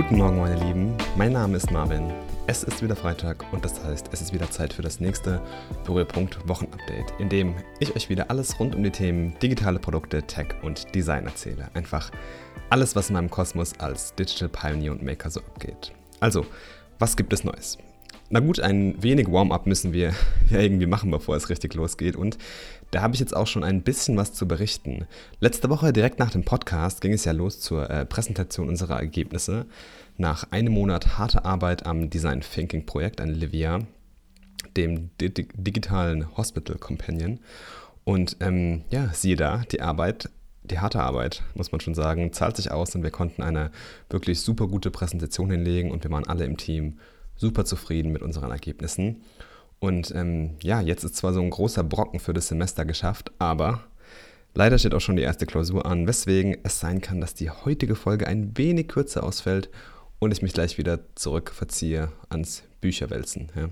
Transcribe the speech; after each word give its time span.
Guten 0.00 0.16
Morgen, 0.16 0.38
meine 0.38 0.58
Lieben. 0.64 0.96
Mein 1.18 1.32
Name 1.32 1.58
ist 1.58 1.70
Marvin. 1.70 2.10
Es 2.46 2.62
ist 2.62 2.82
wieder 2.82 2.96
Freitag 2.96 3.44
und 3.52 3.62
das 3.66 3.84
heißt, 3.84 4.08
es 4.12 4.22
ist 4.22 4.32
wieder 4.32 4.50
Zeit 4.50 4.72
für 4.72 4.80
das 4.80 4.98
nächste 4.98 5.42
Berührpunkt 5.84 6.38
Wochenupdate, 6.48 7.12
in 7.18 7.28
dem 7.28 7.54
ich 7.80 7.94
euch 7.94 8.08
wieder 8.08 8.30
alles 8.30 8.58
rund 8.58 8.74
um 8.74 8.82
die 8.82 8.90
Themen 8.90 9.38
digitale 9.42 9.78
Produkte, 9.78 10.22
Tech 10.22 10.54
und 10.62 10.94
Design 10.94 11.26
erzähle. 11.26 11.68
Einfach 11.74 12.10
alles, 12.70 12.96
was 12.96 13.10
in 13.10 13.12
meinem 13.12 13.28
Kosmos 13.28 13.78
als 13.78 14.14
Digital 14.14 14.48
Pioneer 14.48 14.92
und 14.92 15.02
Maker 15.02 15.28
so 15.28 15.40
abgeht. 15.40 15.92
Also, 16.18 16.46
was 16.98 17.14
gibt 17.14 17.34
es 17.34 17.44
Neues? 17.44 17.76
Na 18.30 18.40
gut, 18.40 18.58
ein 18.58 19.02
wenig 19.02 19.30
Warm-up 19.30 19.66
müssen 19.66 19.92
wir 19.92 20.14
ja 20.48 20.60
irgendwie 20.60 20.86
machen, 20.86 21.10
bevor 21.10 21.36
es 21.36 21.50
richtig 21.50 21.74
losgeht. 21.74 22.16
Und 22.16 22.38
da 22.90 23.02
habe 23.02 23.14
ich 23.14 23.20
jetzt 23.20 23.34
auch 23.34 23.46
schon 23.46 23.64
ein 23.64 23.82
bisschen 23.82 24.16
was 24.16 24.32
zu 24.32 24.46
berichten. 24.48 25.06
Letzte 25.40 25.70
Woche, 25.70 25.92
direkt 25.92 26.18
nach 26.18 26.30
dem 26.30 26.44
Podcast, 26.44 27.00
ging 27.00 27.12
es 27.12 27.24
ja 27.24 27.32
los 27.32 27.60
zur 27.60 27.88
äh, 27.88 28.04
Präsentation 28.04 28.68
unserer 28.68 28.98
Ergebnisse. 28.98 29.66
Nach 30.16 30.50
einem 30.50 30.72
Monat 30.72 31.18
harter 31.18 31.44
Arbeit 31.44 31.86
am 31.86 32.10
Design 32.10 32.40
Thinking 32.40 32.86
Projekt 32.86 33.20
an 33.20 33.28
Livia, 33.28 33.80
dem 34.76 35.10
di 35.20 35.30
digitalen 35.30 36.36
Hospital 36.36 36.76
Companion. 36.76 37.40
Und 38.04 38.36
ähm, 38.40 38.82
ja, 38.90 39.10
siehe 39.12 39.36
da, 39.36 39.62
die 39.70 39.80
Arbeit 39.80 40.28
die 40.62 40.78
harte 40.78 41.00
Arbeit, 41.00 41.42
muss 41.54 41.72
man 41.72 41.80
schon 41.80 41.94
sagen, 41.94 42.32
zahlt 42.32 42.56
sich 42.56 42.70
aus 42.70 42.94
und 42.94 43.02
wir 43.02 43.10
konnten 43.10 43.42
eine 43.42 43.70
wirklich 44.08 44.40
super 44.40 44.68
gute 44.68 44.90
Präsentation 44.90 45.50
hinlegen 45.50 45.90
und 45.90 46.04
wir 46.04 46.10
waren 46.10 46.26
alle 46.26 46.44
im 46.44 46.56
Team 46.56 46.98
super 47.36 47.64
zufrieden 47.64 48.12
mit 48.12 48.22
unseren 48.22 48.50
Ergebnissen. 48.50 49.22
Und 49.80 50.12
ähm, 50.14 50.56
ja, 50.62 50.80
jetzt 50.80 51.04
ist 51.04 51.16
zwar 51.16 51.32
so 51.32 51.40
ein 51.40 51.50
großer 51.50 51.82
Brocken 51.82 52.20
für 52.20 52.34
das 52.34 52.48
Semester 52.48 52.84
geschafft, 52.84 53.32
aber 53.38 53.80
leider 54.54 54.78
steht 54.78 54.94
auch 54.94 55.00
schon 55.00 55.16
die 55.16 55.22
erste 55.22 55.46
Klausur 55.46 55.86
an, 55.86 56.06
weswegen 56.06 56.58
es 56.62 56.78
sein 56.78 57.00
kann, 57.00 57.20
dass 57.20 57.34
die 57.34 57.50
heutige 57.50 57.96
Folge 57.96 58.26
ein 58.26 58.56
wenig 58.58 58.88
kürzer 58.88 59.24
ausfällt 59.24 59.70
und 60.18 60.32
ich 60.32 60.42
mich 60.42 60.52
gleich 60.52 60.76
wieder 60.76 61.00
zurück 61.16 61.50
verziehe 61.50 62.12
ans 62.28 62.62
Bücherwälzen. 62.82 63.50
Ja. 63.56 63.70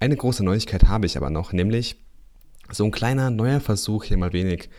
Eine 0.00 0.16
große 0.16 0.42
Neuigkeit 0.42 0.84
habe 0.84 1.06
ich 1.06 1.18
aber 1.18 1.28
noch, 1.28 1.52
nämlich 1.52 1.96
so 2.72 2.84
ein 2.84 2.90
kleiner 2.90 3.30
neuer 3.30 3.60
Versuch, 3.60 4.04
hier 4.04 4.16
mal 4.16 4.32
wenig, 4.32 4.70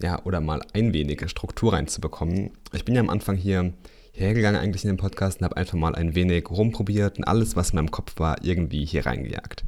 ja, 0.00 0.24
oder 0.24 0.40
mal 0.40 0.62
ein 0.72 0.92
wenig 0.92 1.28
Struktur 1.28 1.72
reinzubekommen. 1.72 2.52
Ich 2.72 2.84
bin 2.84 2.94
ja 2.94 3.00
am 3.00 3.10
Anfang 3.10 3.36
hier 3.36 3.72
hergegangen 4.12 4.60
eigentlich 4.60 4.84
in 4.84 4.90
den 4.90 4.96
Podcast 4.98 5.40
und 5.40 5.44
habe 5.44 5.56
einfach 5.56 5.76
mal 5.76 5.96
ein 5.96 6.14
wenig 6.14 6.48
rumprobiert 6.48 7.18
und 7.18 7.24
alles, 7.24 7.56
was 7.56 7.70
in 7.70 7.76
meinem 7.76 7.90
Kopf 7.90 8.18
war, 8.18 8.44
irgendwie 8.44 8.84
hier 8.84 9.04
reingejagt. 9.04 9.64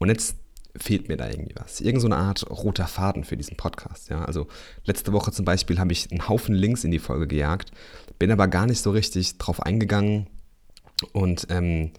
Und 0.00 0.08
jetzt 0.08 0.34
fehlt 0.76 1.08
mir 1.08 1.16
da 1.16 1.28
irgendwie 1.28 1.54
was. 1.56 1.80
Irgend 1.80 2.00
so 2.00 2.08
eine 2.08 2.16
Art 2.16 2.48
roter 2.50 2.86
Faden 2.86 3.24
für 3.24 3.36
diesen 3.36 3.56
Podcast. 3.56 4.08
Ja? 4.08 4.24
Also 4.24 4.46
letzte 4.84 5.12
Woche 5.12 5.30
zum 5.30 5.44
Beispiel 5.44 5.78
habe 5.78 5.92
ich 5.92 6.10
einen 6.10 6.28
Haufen 6.28 6.54
Links 6.54 6.84
in 6.84 6.90
die 6.90 6.98
Folge 6.98 7.26
gejagt, 7.26 7.70
bin 8.18 8.30
aber 8.32 8.48
gar 8.48 8.66
nicht 8.66 8.80
so 8.80 8.90
richtig 8.90 9.38
drauf 9.38 9.62
eingegangen 9.62 10.26
und 11.12 11.46
ähm, 11.50 11.92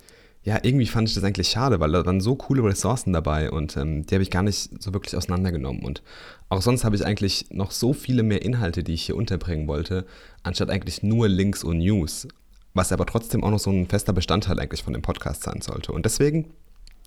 ja, 0.44 0.60
irgendwie 0.64 0.88
fand 0.88 1.08
ich 1.08 1.14
das 1.14 1.24
eigentlich 1.24 1.50
schade, 1.50 1.80
weil 1.80 1.92
da 1.92 2.04
waren 2.06 2.20
so 2.20 2.36
coole 2.36 2.64
Ressourcen 2.64 3.14
dabei 3.14 3.52
und 3.52 3.78
ähm, 3.78 4.06
die 4.06 4.16
habe 4.16 4.24
ich 4.24 4.32
gar 4.32 4.42
nicht 4.42 4.82
so 4.82 4.92
wirklich 4.92 5.16
auseinandergenommen. 5.16 5.84
Und 5.84 6.02
auch 6.50 6.64
sonst 6.64 6.84
habe 6.84 6.96
ich 6.96 7.06
eigentlich 7.06 7.46
noch 7.52 7.70
so 7.70 7.94
viele 7.94 8.24
mehr 8.24 8.42
Inhalte, 8.42 8.84
die 8.84 8.94
ich 8.94 9.04
hier 9.04 9.16
unterbringen 9.16 9.68
wollte, 9.68 10.06
anstatt 10.42 10.72
eigentlich 10.72 11.04
nur 11.04 11.30
Links 11.30 11.64
und 11.64 11.78
News, 11.78 12.28
was 12.74 12.92
aber 12.92 13.06
trotzdem 13.06 13.44
auch 13.44 13.52
noch 13.52 13.60
so 13.60 13.70
ein 13.70 13.88
fester 13.88 14.14
Bestandteil 14.14 14.60
eigentlich 14.60 14.82
von 14.82 14.94
dem 14.94 15.04
Podcast 15.04 15.44
sein 15.44 15.62
sollte. 15.62 15.92
Und 15.92 16.06
deswegen 16.06 16.52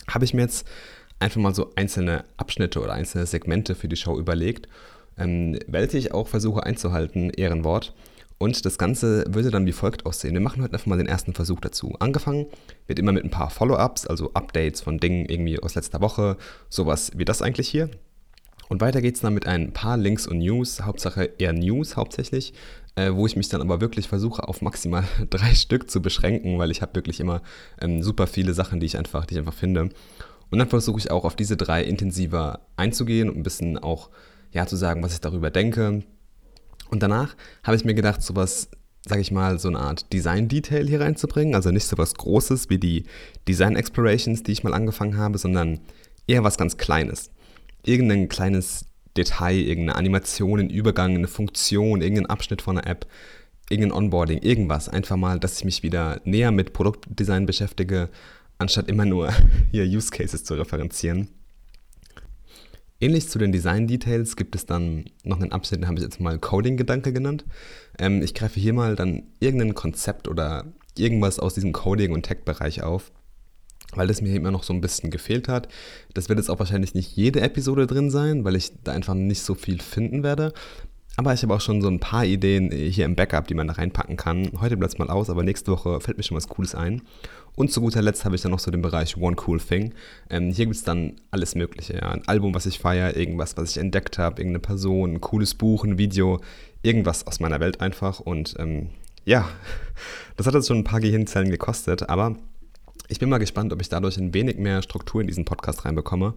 habe 0.09 0.25
ich 0.25 0.35
mir 0.35 0.43
jetzt 0.43 0.67
einfach 1.21 1.41
mal 1.41 1.55
so 1.55 1.73
einzelne 1.77 2.25
Abschnitte 2.37 2.81
oder 2.81 2.93
einzelne 2.93 3.27
Segmente 3.27 3.75
für 3.75 3.89
die 3.89 3.97
Show 3.97 4.19
überlegt, 4.19 4.69
ähm, 5.19 5.59
welche 5.67 5.99
ich 5.99 6.13
auch 6.13 6.29
versuche 6.29 6.65
einzuhalten, 6.65 7.31
Ehrenwort. 7.31 7.95
Und 8.39 8.67
das 8.67 8.79
Ganze 8.79 9.25
würde 9.29 9.51
dann 9.51 9.65
wie 9.65 9.73
folgt 9.73 10.07
aussehen. 10.07 10.35
Wir 10.35 10.41
machen 10.41 10.63
heute 10.63 10.75
einfach 10.75 10.87
mal 10.87 10.99
den 10.99 11.07
ersten 11.07 11.35
Versuch 11.35 11.61
dazu. 11.61 11.95
Angefangen 12.01 12.47
wird 12.87 12.99
immer 12.99 13.13
mit 13.13 13.25
ein 13.25 13.31
paar 13.31 13.49
Follow-ups, 13.49 14.07
also 14.07 14.33
Updates 14.35 14.81
von 14.81 14.99
Dingen 14.99 15.27
irgendwie 15.27 15.61
aus 15.61 15.77
letzter 15.77 16.01
Woche, 16.01 16.37
sowas 16.69 17.13
wie 17.15 17.25
das 17.25 17.43
eigentlich 17.43 17.69
hier. 17.69 17.91
Und 18.69 18.81
weiter 18.81 19.03
geht 19.03 19.17
es 19.17 19.21
dann 19.21 19.35
mit 19.35 19.47
ein 19.47 19.73
paar 19.73 19.97
Links 19.97 20.27
und 20.27 20.39
News, 20.39 20.83
Hauptsache 20.83 21.31
eher 21.39 21.53
News 21.53 21.97
hauptsächlich, 21.97 22.55
äh, 22.97 23.13
wo 23.13 23.27
ich 23.27 23.37
mich 23.37 23.49
dann 23.49 23.61
aber 23.61 23.81
wirklich 23.81 24.09
versuche 24.09 24.49
auf 24.49 24.63
maximal 24.63 25.05
drei 25.31 25.55
Stück 25.55 25.91
zu 25.91 26.01
beschränken, 26.01 26.59
weil 26.59 26.71
ich 26.71 26.83
habe 26.83 26.95
wirklich 26.95 27.21
immer 27.21 27.43
ähm, 27.81 28.03
super 28.03 28.27
viele 28.27 28.55
Sachen, 28.55 28.81
die 28.81 28.87
ich 28.87 28.97
einfach, 28.97 29.27
die 29.27 29.35
ich 29.35 29.39
einfach 29.39 29.55
finde. 29.55 29.91
Und 30.51 30.59
dann 30.59 30.69
versuche 30.69 30.99
ich 30.99 31.11
auch 31.11 31.25
auf 31.25 31.37
diese 31.37 31.57
drei 31.57 31.83
intensiver 31.83 32.61
einzugehen 32.77 33.29
und 33.29 33.37
ein 33.37 33.43
bisschen 33.43 33.79
auch 33.79 34.11
ja 34.53 34.67
zu 34.67 34.77
sagen, 34.77 35.03
was 35.03 35.15
ich 35.15 35.21
darüber 35.21 35.51
denke, 35.51 36.05
und 36.91 37.03
danach 37.03 37.35
habe 37.63 37.77
ich 37.77 37.85
mir 37.85 37.95
gedacht, 37.95 38.23
sowas, 38.23 38.69
sage 39.05 39.21
ich 39.21 39.33
mal, 39.33 39.59
so 39.59 39.69
eine 39.69 39.81
Art 39.81 40.13
Design-Detail 40.13 40.87
hier 40.87 41.01
reinzubringen. 41.01 41.55
Also 41.55 41.71
nicht 41.71 41.87
so 41.87 41.99
was 41.99 42.15
Großes 42.15 42.71
wie 42.71 42.79
die 42.79 43.05
Design 43.49 43.77
Explorations, 43.77 44.43
die 44.43 44.53
ich 44.53 44.63
mal 44.63 44.75
angefangen 44.75 45.17
habe, 45.17 45.39
sondern 45.39 45.81
eher 46.27 46.45
was 46.45 46.57
ganz 46.57 46.77
Kleines. 46.77 47.31
Irgendein 47.85 48.29
kleines 48.29 48.87
Detail, 49.17 49.57
irgendeine 49.57 49.97
Animation, 49.97 50.61
ein 50.61 50.71
Übergang, 50.71 51.15
eine 51.15 51.29
Funktion, 51.29 52.03
irgendein 52.03 52.27
Abschnitt 52.27 52.63
von 52.63 52.79
einer 52.79 52.87
App, 52.87 53.07
irgendein 53.71 53.97
Onboarding, 53.97 54.39
irgendwas. 54.39 54.89
Einfach 54.89 55.17
mal, 55.17 55.39
dass 55.39 55.59
ich 55.59 55.65
mich 55.65 55.83
wieder 55.83 56.21
näher 56.25 56.51
mit 56.51 56.73
Produktdesign 56.73 57.47
beschäftige, 57.47 58.11
anstatt 58.59 58.89
immer 58.89 59.05
nur 59.05 59.33
hier 59.71 59.85
Use 59.85 60.11
Cases 60.11 60.43
zu 60.43 60.55
referenzieren. 60.55 61.29
Ähnlich 63.01 63.29
zu 63.29 63.39
den 63.39 63.53
Design-Details 63.53 64.37
gibt 64.37 64.55
es 64.55 64.67
dann 64.67 65.05
noch 65.25 65.41
einen 65.41 65.53
Abschnitt, 65.53 65.83
den 65.83 65.89
habe 65.89 65.99
ich 65.99 66.05
jetzt 66.05 66.21
mal 66.21 66.39
Coding-Gedanke 66.39 67.13
genannt. 67.13 67.45
Ähm, 67.99 68.23
ich 68.23 68.35
greife 68.35 68.59
hier 68.59 68.73
mal 68.73 68.97
dann 68.97 69.25
irgendein 69.41 69.75
Konzept 69.75 70.27
oder 70.29 70.73
irgendwas 70.97 71.39
aus 71.39 71.55
diesem 71.55 71.73
Coding- 71.73 72.13
und 72.13 72.23
Tech-Bereich 72.23 72.83
auf, 72.83 73.13
weil 73.97 74.07
das 74.07 74.21
mir 74.21 74.35
immer 74.35 74.51
noch 74.51 74.63
so 74.63 74.73
ein 74.73 74.81
bisschen 74.81 75.11
gefehlt 75.11 75.49
hat. 75.49 75.69
Das 76.15 76.29
wird 76.29 76.39
jetzt 76.39 76.51
auch 76.51 76.59
wahrscheinlich 76.59 76.95
nicht 76.95 77.17
jede 77.17 77.41
Episode 77.41 77.87
drin 77.87 78.11
sein, 78.11 78.45
weil 78.45 78.57
ich 78.57 78.73
da 78.83 78.93
einfach 78.93 79.15
nicht 79.15 79.43
so 79.43 79.55
viel 79.55 79.81
finden 79.81 80.23
werde. 80.23 80.53
Aber 81.17 81.33
ich 81.33 81.43
habe 81.43 81.55
auch 81.55 81.61
schon 81.61 81.81
so 81.81 81.89
ein 81.89 82.01
paar 82.01 82.25
Ideen 82.25 82.73
hier 82.73 83.05
im 83.05 83.15
Backup, 83.15 83.47
die 83.47 83.55
man 83.55 83.69
da 83.69 83.75
reinpacken 83.75 84.17
kann. 84.17 84.51
Heute 84.61 84.77
bleibt 84.77 84.95
es 84.95 84.99
mal 84.99 85.11
aus, 85.11 85.31
aber 85.31 85.45
nächste 85.45 85.71
Woche 85.71 86.01
fällt 86.01 86.17
mir 86.17 86.25
schon 86.25 86.37
was 86.37 86.49
Cooles 86.49 86.75
ein. 86.75 87.03
Und 87.57 87.71
zu 87.71 87.81
guter 87.81 88.03
Letzt 88.03 88.25
habe 88.25 88.35
ich 88.35 88.43
dann 88.43 88.51
noch 88.51 88.59
so 88.59 88.73
den 88.73 88.83
Bereich 88.83 89.17
One 89.17 89.37
Cool 89.47 89.61
Thing. 89.61 89.95
Ähm, 90.29 90.51
hier 90.51 90.67
gibt 90.67 90.77
es 90.77 90.83
dann 90.83 91.15
alles 91.31 91.55
Mögliche. 91.55 91.95
Ja. 91.95 92.11
Ein 92.11 92.27
Album, 92.27 92.53
was 92.53 92.67
ich 92.67 92.81
feiere, 92.81 93.17
irgendwas, 93.17 93.57
was 93.57 93.71
ich 93.71 93.79
entdeckt 93.79 94.19
habe, 94.19 94.41
irgendeine 94.41 94.59
Person, 94.59 95.15
ein 95.15 95.21
cooles 95.21 95.55
Buch, 95.55 95.85
ein 95.85 95.99
Video, 95.99 96.41
irgendwas 96.83 97.27
aus 97.29 97.39
meiner 97.39 97.61
Welt 97.61 97.81
einfach. 97.81 98.19
Und 98.19 98.57
ähm, 98.59 98.89
ja, 99.25 99.49
das 100.37 100.49
hat 100.49 100.55
jetzt 100.55 100.67
schon 100.67 100.79
ein 100.79 100.85
paar 100.85 101.01
Gehirnzellen 101.01 101.51
gekostet, 101.51 102.09
aber 102.09 102.37
ich 103.09 103.19
bin 103.19 103.29
mal 103.29 103.39
gespannt, 103.39 103.73
ob 103.73 103.81
ich 103.81 103.89
dadurch 103.89 104.17
ein 104.17 104.33
wenig 104.33 104.57
mehr 104.57 104.83
Struktur 104.83 105.21
in 105.21 105.27
diesen 105.27 105.45
Podcast 105.45 105.85
reinbekomme. 105.85 106.35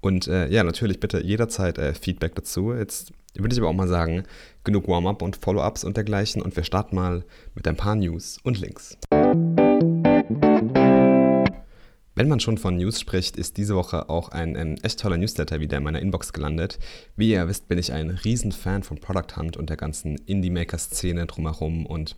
Und 0.00 0.28
äh, 0.28 0.48
ja, 0.48 0.62
natürlich 0.62 1.00
bitte 1.00 1.22
jederzeit 1.22 1.78
äh, 1.78 1.94
Feedback 1.94 2.34
dazu. 2.34 2.72
Jetzt 2.72 3.12
würde 3.34 3.54
ich 3.54 3.60
aber 3.60 3.70
auch 3.70 3.74
mal 3.74 3.88
sagen, 3.88 4.24
genug 4.62 4.86
Warm-up 4.86 5.22
und 5.22 5.36
Follow-ups 5.36 5.82
und 5.82 5.96
dergleichen. 5.96 6.42
Und 6.42 6.54
wir 6.56 6.62
starten 6.62 6.94
mal 6.94 7.24
mit 7.54 7.66
ein 7.66 7.76
paar 7.76 7.96
News 7.96 8.38
und 8.44 8.60
Links. 8.60 8.96
Wenn 12.16 12.28
man 12.28 12.38
schon 12.38 12.58
von 12.58 12.76
News 12.76 13.00
spricht, 13.00 13.36
ist 13.36 13.56
diese 13.56 13.74
Woche 13.74 14.08
auch 14.08 14.28
ein, 14.28 14.56
ein, 14.56 14.76
echt 14.84 15.00
toller 15.00 15.16
Newsletter 15.16 15.58
wieder 15.58 15.78
in 15.78 15.82
meiner 15.82 16.00
Inbox 16.00 16.32
gelandet. 16.32 16.78
Wie 17.16 17.32
ihr 17.32 17.48
wisst, 17.48 17.66
bin 17.66 17.78
ich 17.78 17.92
ein 17.92 18.10
Riesenfan 18.10 18.84
von 18.84 19.00
Product 19.00 19.36
Hunt 19.36 19.56
und 19.56 19.68
der 19.68 19.76
ganzen 19.76 20.16
Indie-Maker-Szene 20.18 21.26
drumherum 21.26 21.86
und 21.86 22.14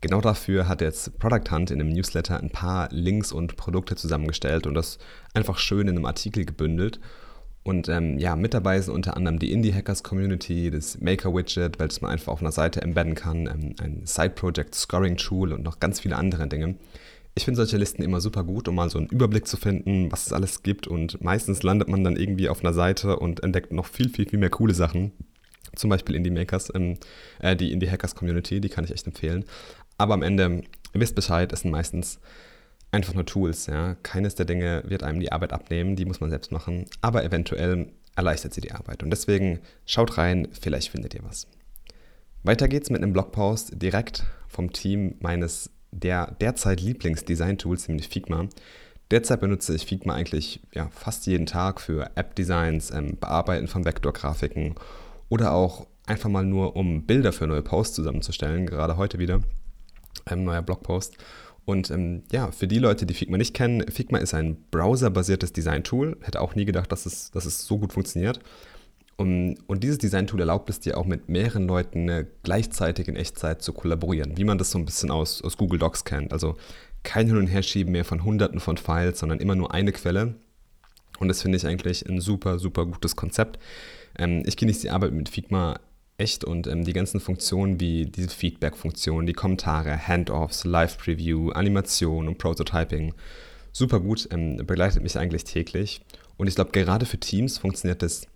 genau 0.00 0.20
dafür 0.20 0.68
hat 0.68 0.80
jetzt 0.80 1.18
Product 1.18 1.50
Hunt 1.50 1.70
in 1.70 1.80
einem 1.80 1.90
Newsletter 1.90 2.38
ein 2.38 2.50
paar 2.50 2.88
Links 2.90 3.32
und 3.32 3.56
Produkte 3.56 3.96
zusammengestellt 3.96 4.66
und 4.66 4.74
das 4.74 4.98
einfach 5.34 5.58
schön 5.58 5.88
in 5.88 5.96
einem 5.96 6.06
Artikel 6.06 6.44
gebündelt. 6.44 7.00
Und 7.66 7.88
ähm, 7.88 8.16
ja, 8.18 8.36
mit 8.36 8.54
dabei 8.54 8.80
sind 8.80 8.94
unter 8.94 9.16
anderem 9.16 9.40
die 9.40 9.50
Indie-Hackers-Community, 9.50 10.70
das 10.70 11.00
Maker-Widget, 11.00 11.80
welches 11.80 12.00
man 12.00 12.12
einfach 12.12 12.32
auf 12.32 12.40
einer 12.40 12.52
Seite 12.52 12.80
embedden 12.80 13.16
kann, 13.16 13.48
ähm, 13.48 13.74
ein 13.80 14.02
Side-Project-Scoring-Tool 14.06 15.52
und 15.52 15.64
noch 15.64 15.80
ganz 15.80 15.98
viele 15.98 16.14
andere 16.14 16.46
Dinge. 16.46 16.76
Ich 17.34 17.44
finde 17.44 17.56
solche 17.56 17.76
Listen 17.76 18.04
immer 18.04 18.20
super 18.20 18.44
gut, 18.44 18.68
um 18.68 18.76
mal 18.76 18.88
so 18.88 18.98
einen 18.98 19.08
Überblick 19.08 19.48
zu 19.48 19.56
finden, 19.56 20.12
was 20.12 20.26
es 20.26 20.32
alles 20.32 20.62
gibt. 20.62 20.86
Und 20.86 21.20
meistens 21.22 21.64
landet 21.64 21.88
man 21.88 22.04
dann 22.04 22.16
irgendwie 22.16 22.48
auf 22.48 22.60
einer 22.60 22.72
Seite 22.72 23.18
und 23.18 23.42
entdeckt 23.42 23.72
noch 23.72 23.86
viel, 23.86 24.10
viel, 24.10 24.28
viel 24.28 24.38
mehr 24.38 24.48
coole 24.48 24.72
Sachen. 24.72 25.10
Zum 25.74 25.90
Beispiel 25.90 26.14
Indie 26.14 26.30
Makers, 26.30 26.72
ähm, 26.72 26.98
äh, 27.40 27.56
die 27.56 27.72
Indie 27.72 27.90
Hackers 27.90 28.14
Community, 28.14 28.60
die 28.60 28.68
kann 28.68 28.84
ich 28.84 28.92
echt 28.92 29.08
empfehlen. 29.08 29.44
Aber 29.98 30.14
am 30.14 30.22
Ende, 30.22 30.62
ihr 30.92 31.00
wisst 31.00 31.14
Bescheid, 31.14 31.52
es 31.52 31.60
sind 31.60 31.70
meistens 31.70 32.20
einfach 32.90 33.14
nur 33.14 33.26
Tools. 33.26 33.66
Ja? 33.66 33.94
Keines 34.02 34.34
der 34.34 34.46
Dinge 34.46 34.82
wird 34.86 35.02
einem 35.02 35.20
die 35.20 35.32
Arbeit 35.32 35.52
abnehmen, 35.52 35.96
die 35.96 36.04
muss 36.04 36.20
man 36.20 36.30
selbst 36.30 36.52
machen. 36.52 36.86
Aber 37.00 37.24
eventuell 37.24 37.92
erleichtert 38.16 38.54
sie 38.54 38.60
die 38.60 38.72
Arbeit. 38.72 39.02
Und 39.02 39.10
deswegen 39.10 39.60
schaut 39.84 40.18
rein, 40.18 40.48
vielleicht 40.52 40.90
findet 40.90 41.14
ihr 41.14 41.24
was. 41.24 41.46
Weiter 42.42 42.68
geht's 42.68 42.90
mit 42.90 43.02
einem 43.02 43.12
Blogpost 43.12 43.82
direkt 43.82 44.24
vom 44.48 44.72
Team 44.72 45.16
meines 45.20 45.70
der 45.90 46.36
derzeit 46.40 46.80
Lieblingsdesign-Tools, 46.80 47.88
nämlich 47.88 48.08
Figma. 48.08 48.48
Derzeit 49.10 49.40
benutze 49.40 49.74
ich 49.74 49.86
Figma 49.86 50.14
eigentlich 50.14 50.60
ja, 50.74 50.88
fast 50.90 51.26
jeden 51.26 51.46
Tag 51.46 51.80
für 51.80 52.10
App-Designs, 52.16 52.90
ähm, 52.90 53.16
Bearbeiten 53.18 53.68
von 53.68 53.84
Vektorgrafiken 53.84 54.74
oder 55.28 55.52
auch 55.52 55.86
einfach 56.06 56.28
mal 56.28 56.44
nur, 56.44 56.76
um 56.76 57.04
Bilder 57.04 57.32
für 57.32 57.46
neue 57.46 57.62
Posts 57.62 57.96
zusammenzustellen, 57.96 58.66
gerade 58.66 58.96
heute 58.96 59.18
wieder. 59.18 59.40
Ein 60.24 60.44
neuer 60.44 60.62
Blogpost. 60.62 61.16
Und 61.64 61.90
ähm, 61.90 62.22
ja, 62.30 62.52
für 62.52 62.68
die 62.68 62.78
Leute, 62.78 63.06
die 63.06 63.14
Figma 63.14 63.36
nicht 63.36 63.54
kennen, 63.54 63.86
Figma 63.90 64.18
ist 64.18 64.34
ein 64.34 64.56
browserbasiertes 64.70 65.52
Design-Tool. 65.52 66.16
Hätte 66.22 66.40
auch 66.40 66.54
nie 66.54 66.64
gedacht, 66.64 66.92
dass 66.92 67.06
es, 67.06 67.32
dass 67.32 67.44
es 67.44 67.66
so 67.66 67.78
gut 67.78 67.92
funktioniert. 67.92 68.40
Und, 69.16 69.56
und 69.66 69.82
dieses 69.82 69.98
Design-Tool 69.98 70.40
erlaubt 70.40 70.70
es 70.70 70.78
dir 70.78 70.96
auch 70.96 71.06
mit 71.06 71.28
mehreren 71.28 71.66
Leuten 71.66 72.26
gleichzeitig 72.42 73.08
in 73.08 73.16
Echtzeit 73.16 73.62
zu 73.62 73.72
kollaborieren, 73.72 74.36
wie 74.36 74.44
man 74.44 74.58
das 74.58 74.70
so 74.70 74.78
ein 74.78 74.84
bisschen 74.84 75.10
aus, 75.10 75.42
aus 75.42 75.56
Google 75.56 75.78
Docs 75.78 76.04
kennt. 76.04 76.32
Also 76.32 76.56
kein 77.02 77.26
Hin- 77.26 77.36
und 77.36 77.46
Herschieben 77.46 77.92
mehr 77.92 78.04
von 78.04 78.24
Hunderten 78.24 78.60
von 78.60 78.76
Files, 78.76 79.18
sondern 79.18 79.40
immer 79.40 79.54
nur 79.54 79.72
eine 79.72 79.92
Quelle. 79.92 80.34
Und 81.18 81.28
das 81.28 81.42
finde 81.42 81.56
ich 81.56 81.66
eigentlich 81.66 82.06
ein 82.06 82.20
super, 82.20 82.58
super 82.58 82.84
gutes 82.84 83.16
Konzept. 83.16 83.58
Ähm, 84.18 84.42
ich 84.44 84.56
genieße 84.56 84.82
die 84.82 84.90
Arbeit 84.90 85.12
mit 85.12 85.28
Figma 85.28 85.80
echt 86.18 86.44
und 86.44 86.66
ähm, 86.66 86.84
die 86.84 86.92
ganzen 86.92 87.20
Funktionen 87.20 87.80
wie 87.80 88.06
diese 88.06 88.28
Feedback-Funktion, 88.28 89.26
die 89.26 89.32
Kommentare, 89.32 90.06
Handoffs, 90.06 90.64
Live-Preview, 90.64 91.50
Animation 91.50 92.28
und 92.28 92.38
Prototyping, 92.38 93.14
super 93.72 94.00
gut, 94.00 94.28
ähm, 94.30 94.56
begleitet 94.56 95.02
mich 95.02 95.18
eigentlich 95.18 95.44
täglich. 95.44 96.00
Und 96.36 96.46
ich 96.46 96.54
glaube, 96.54 96.70
gerade 96.72 97.06
für 97.06 97.18
Teams 97.18 97.58
funktioniert 97.58 98.02
das 98.02 98.26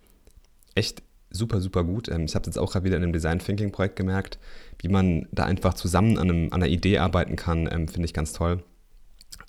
echt 0.75 1.01
super, 1.31 1.61
super 1.61 1.83
gut. 1.83 2.09
Ähm, 2.09 2.25
ich 2.25 2.35
habe 2.35 2.45
jetzt 2.45 2.57
auch 2.57 2.71
gerade 2.71 2.85
wieder 2.85 2.97
in 2.97 3.03
einem 3.03 3.13
Design 3.13 3.39
Thinking 3.39 3.71
Projekt 3.71 3.95
gemerkt, 3.95 4.37
wie 4.79 4.89
man 4.89 5.27
da 5.31 5.45
einfach 5.45 5.73
zusammen 5.73 6.17
an, 6.17 6.29
einem, 6.29 6.45
an 6.47 6.61
einer 6.61 6.71
Idee 6.71 6.99
arbeiten 6.99 7.35
kann, 7.35 7.67
ähm, 7.71 7.87
finde 7.87 8.05
ich 8.05 8.13
ganz 8.13 8.33
toll. 8.33 8.63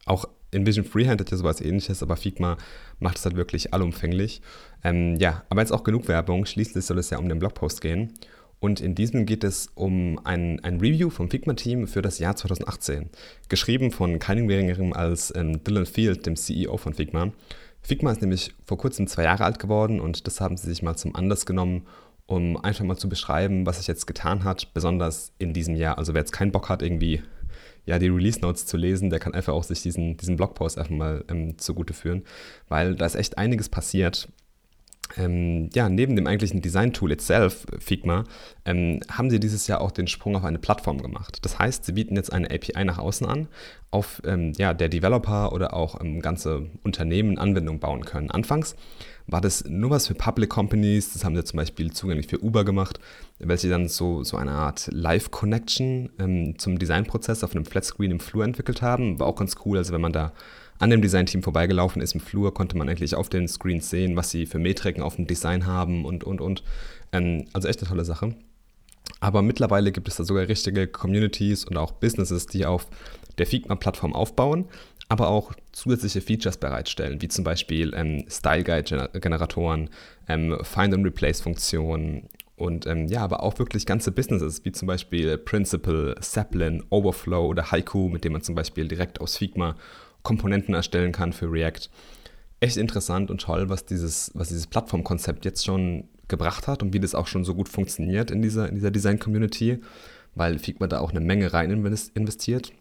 Auch 0.07 0.27
InVision 0.53 0.85
Freehand 0.85 1.21
hat 1.21 1.31
ja 1.31 1.37
sowas 1.37 1.61
ähnliches, 1.61 2.03
aber 2.03 2.17
Figma 2.17 2.57
macht 3.01 3.19
es 3.19 3.25
halt 3.25 3.37
wirklich 3.37 3.75
allumfänglich. 3.75 4.43
Ähm, 4.85 5.17
ja, 5.17 5.45
aber 5.49 5.63
jetzt 5.63 5.73
auch 5.73 5.83
genug 5.83 6.09
Werbung. 6.09 6.47
Schließlich 6.47 6.85
soll 6.85 6.99
es 6.99 7.11
ja 7.11 7.19
um 7.19 7.29
den 7.29 7.39
Blogpost 7.39 7.81
gehen. 7.81 8.13
Und 8.61 8.81
in 8.81 8.95
diesem 8.95 9.27
geht 9.27 9.43
es 9.43 9.71
um 9.75 10.21
ein, 10.25 10.61
ein 10.61 10.79
Review 10.79 11.11
vom 11.11 11.29
Figma-Team 11.29 11.89
für 11.89 12.01
das 12.01 12.21
Jahr 12.21 12.37
2018. 12.37 13.11
Geschrieben 13.49 13.91
von 13.91 14.21
keinem 14.21 14.47
geringeren 14.47 14.93
als 14.93 15.35
ähm, 15.35 15.65
Dylan 15.65 15.87
Field, 15.87 16.27
dem 16.27 16.37
CEO 16.37 16.77
von 16.77 16.95
Figma. 16.95 17.33
Figma 17.81 18.13
ist 18.13 18.21
nämlich 18.21 18.55
vor 18.65 18.79
kurzem 18.79 19.09
zwei 19.09 19.25
Jahre 19.25 19.45
alt 19.45 19.59
geworden 19.59 19.99
und 19.99 20.29
das 20.29 20.41
haben 20.41 20.57
sie 20.57 20.69
sich 20.69 20.83
mal 20.83 20.95
zum 20.95 21.17
Anlass 21.17 21.45
genommen, 21.45 21.89
um 22.27 22.57
einfach 22.57 22.85
mal 22.85 22.97
zu 22.97 23.09
beschreiben, 23.09 23.67
was 23.67 23.79
sich 23.79 23.89
jetzt 23.89 24.07
getan 24.07 24.45
hat, 24.45 24.73
besonders 24.75 25.33
in 25.39 25.53
diesem 25.53 25.75
Jahr. 25.75 25.99
Also 25.99 26.15
wer 26.15 26.21
jetzt 26.21 26.31
keinen 26.31 26.53
Bock 26.53 26.69
hat, 26.69 26.83
irgendwie 26.83 27.23
ja, 27.85 27.99
die 27.99 28.09
Release 28.09 28.41
Notes 28.41 28.67
zu 28.67 28.77
lesen, 28.77 29.11
der 29.11 29.19
kann 29.19 29.35
einfach 29.35 29.53
auch 29.53 29.65
sich 29.65 29.83
diesen, 29.83 30.17
diesen 30.17 30.37
Blogpost 30.37 30.79
einfach 30.79 30.91
mal 30.91 31.25
ähm, 31.29 31.59
zugute 31.59 31.95
führen, 31.95 32.23
weil 32.69 32.95
da 32.95 33.07
ist 33.07 33.17
echt 33.17 33.39
einiges 33.39 33.69
passiert. 33.69 34.29
Ähm, 35.17 35.69
ja, 35.75 35.89
neben 35.89 36.17
dem 36.17 36.27
eigentlichen 36.27 36.63
Design-Tool 36.63 37.13
itself, 37.13 37.67
Figma, 37.79 38.25
ähm, 38.65 39.01
haben 39.11 39.31
sie 39.31 39.41
dieses 39.41 39.67
Jahr 39.67 39.81
auch 39.81 39.91
den 39.91 40.07
Sprung 40.07 40.37
auf 40.37 40.45
eine 40.45 40.59
Plattform 40.59 41.03
gemacht. 41.03 41.39
Das 41.43 41.59
heißt, 41.59 41.85
sie 41.85 41.93
bieten 41.93 42.17
jetzt 42.17 42.33
eine 42.33 42.51
API 42.51 42.85
nach 42.85 42.99
außen 42.99 43.27
an, 43.27 43.49
auf 43.91 44.23
ähm, 44.25 44.53
ja, 44.57 44.73
der 44.73 44.89
Developer 44.89 45.53
oder 45.53 45.75
auch 45.75 46.01
ähm, 46.01 46.21
ganze 46.21 46.67
Unternehmen 46.83 47.39
Anwendungen 47.39 47.81
bauen 47.81 48.05
können. 48.05 48.31
Anfangs 48.31 48.75
war 49.27 49.41
das 49.41 49.65
nur 49.69 49.91
was 49.91 50.09
für 50.09 50.15
Public 50.15 50.51
Companies, 50.51 51.13
das 51.13 51.25
haben 51.25 51.37
sie 51.37 51.45
zum 51.45 51.59
Beispiel 51.59 51.93
zugänglich 51.93 52.27
für 52.27 52.43
Uber 52.43 52.65
gemacht, 52.65 52.99
welche 53.39 53.69
dann 53.69 53.89
so, 53.89 54.25
so 54.25 54.37
eine 54.37 54.53
Art 54.53 54.89
Live-Connection 54.91 56.11
ähm, 56.19 56.59
zum 56.59 56.79
Designprozess 56.79 57.45
auf 57.45 57.55
einem 57.55 57.65
Flatscreen 57.65 58.11
im 58.11 58.21
Flur 58.21 58.45
entwickelt 58.45 58.83
haben. 58.83 59.21
War 59.21 59.27
auch 59.27 59.37
ganz 59.37 59.57
cool, 59.65 59.79
also 59.79 59.93
wenn 59.93 60.01
man 60.01 60.13
da 60.13 60.33
an 60.83 60.91
dem 60.91 61.01
Designteam 61.01 61.43
vorbeigelaufen 61.43 62.03
ist 62.03 62.15
im 62.15 62.21
Flur, 62.21 62.53
konnte 62.53 62.77
man 62.77 62.89
eigentlich 62.89 63.15
auf 63.15 63.29
den 63.29 63.47
Screens 63.47 63.89
sehen, 63.89 64.17
was 64.17 64.31
sie 64.31 64.47
für 64.47 64.59
Metriken 64.59 65.03
auf 65.03 65.17
dem 65.17 65.27
Design 65.27 65.67
haben 65.67 66.05
und, 66.05 66.25
und, 66.25 66.41
und. 66.41 66.65
Ähm, 67.13 67.47
also 67.53 67.69
echt 67.69 67.81
eine 67.81 67.89
tolle 67.89 68.05
Sache. 68.05 68.35
Aber 69.21 69.43
mittlerweile 69.43 69.93
gibt 69.93 70.09
es 70.09 70.17
da 70.17 70.25
sogar 70.25 70.49
richtige 70.49 70.89
Communities 70.89 71.65
und 71.65 71.77
auch 71.77 71.93
Businesses, 71.93 72.47
die 72.47 72.67
auf 72.67 72.89
der 73.39 73.47
Figma-Plattform 73.47 74.13
aufbauen 74.13 74.67
aber 75.13 75.29
auch 75.29 75.53
zusätzliche 75.73 76.23
Features 76.23 76.57
bereitstellen, 76.57 77.21
wie 77.21 77.29
zum 77.29 77.45
Beispiel 77.45 77.93
ähm, 77.95 78.25
Style 78.31 78.65
Guide-Generatoren, 78.65 79.91
ähm, 80.27 80.57
Find 80.63 80.95
and 80.95 81.05
Replace-Funktionen 81.05 82.31
und 82.57 82.87
ähm, 82.87 83.09
ja, 83.09 83.23
aber 83.23 83.43
auch 83.43 83.59
wirklich 83.59 83.85
ganze 83.85 84.11
Businesses, 84.11 84.65
wie 84.65 84.73
zum 84.73 84.89
Beispiel 84.89 85.37
Principal, 85.37 86.15
Zeppelin, 86.23 86.83
Overflow 86.89 87.47
oder 87.47 87.71
Haiku, 87.71 88.09
mit 88.09 88.25
dem 88.25 88.33
man 88.33 88.43
zum 88.43 88.55
Beispiel 88.55 88.89
direkt 88.89 89.21
aus 89.21 89.37
Figma 89.37 89.77
Komponenten 90.23 90.75
erstellen 90.75 91.13
kann 91.13 91.33
für 91.33 91.51
React. 91.51 91.89
Echt 92.61 92.77
interessant 92.77 93.31
und 93.31 93.41
toll, 93.41 93.69
was 93.69 93.85
dieses, 93.85 94.31
was 94.35 94.49
dieses 94.49 94.67
Plattformkonzept 94.67 95.45
jetzt 95.45 95.65
schon 95.65 96.09
gebracht 96.29 96.69
hat 96.69 96.83
und 96.83 96.95
wie 96.95 97.01
das 97.01 97.15
auch 97.15 97.27
schon 97.27 97.45
so 97.45 97.55
gut 97.55 97.69
funktioniert 97.69 98.31
in 98.31 98.41
dieser, 98.41 98.69
in 98.69 98.75
dieser 98.77 98.91
Design-Community, 98.91 99.81
weil 100.35 100.59
Figma 100.59 100.87
da 100.87 101.01
auch 101.01 101.11
eine 101.11 101.21
Menge 101.21 101.53
rein 101.53 101.71
investiert. 101.71 102.73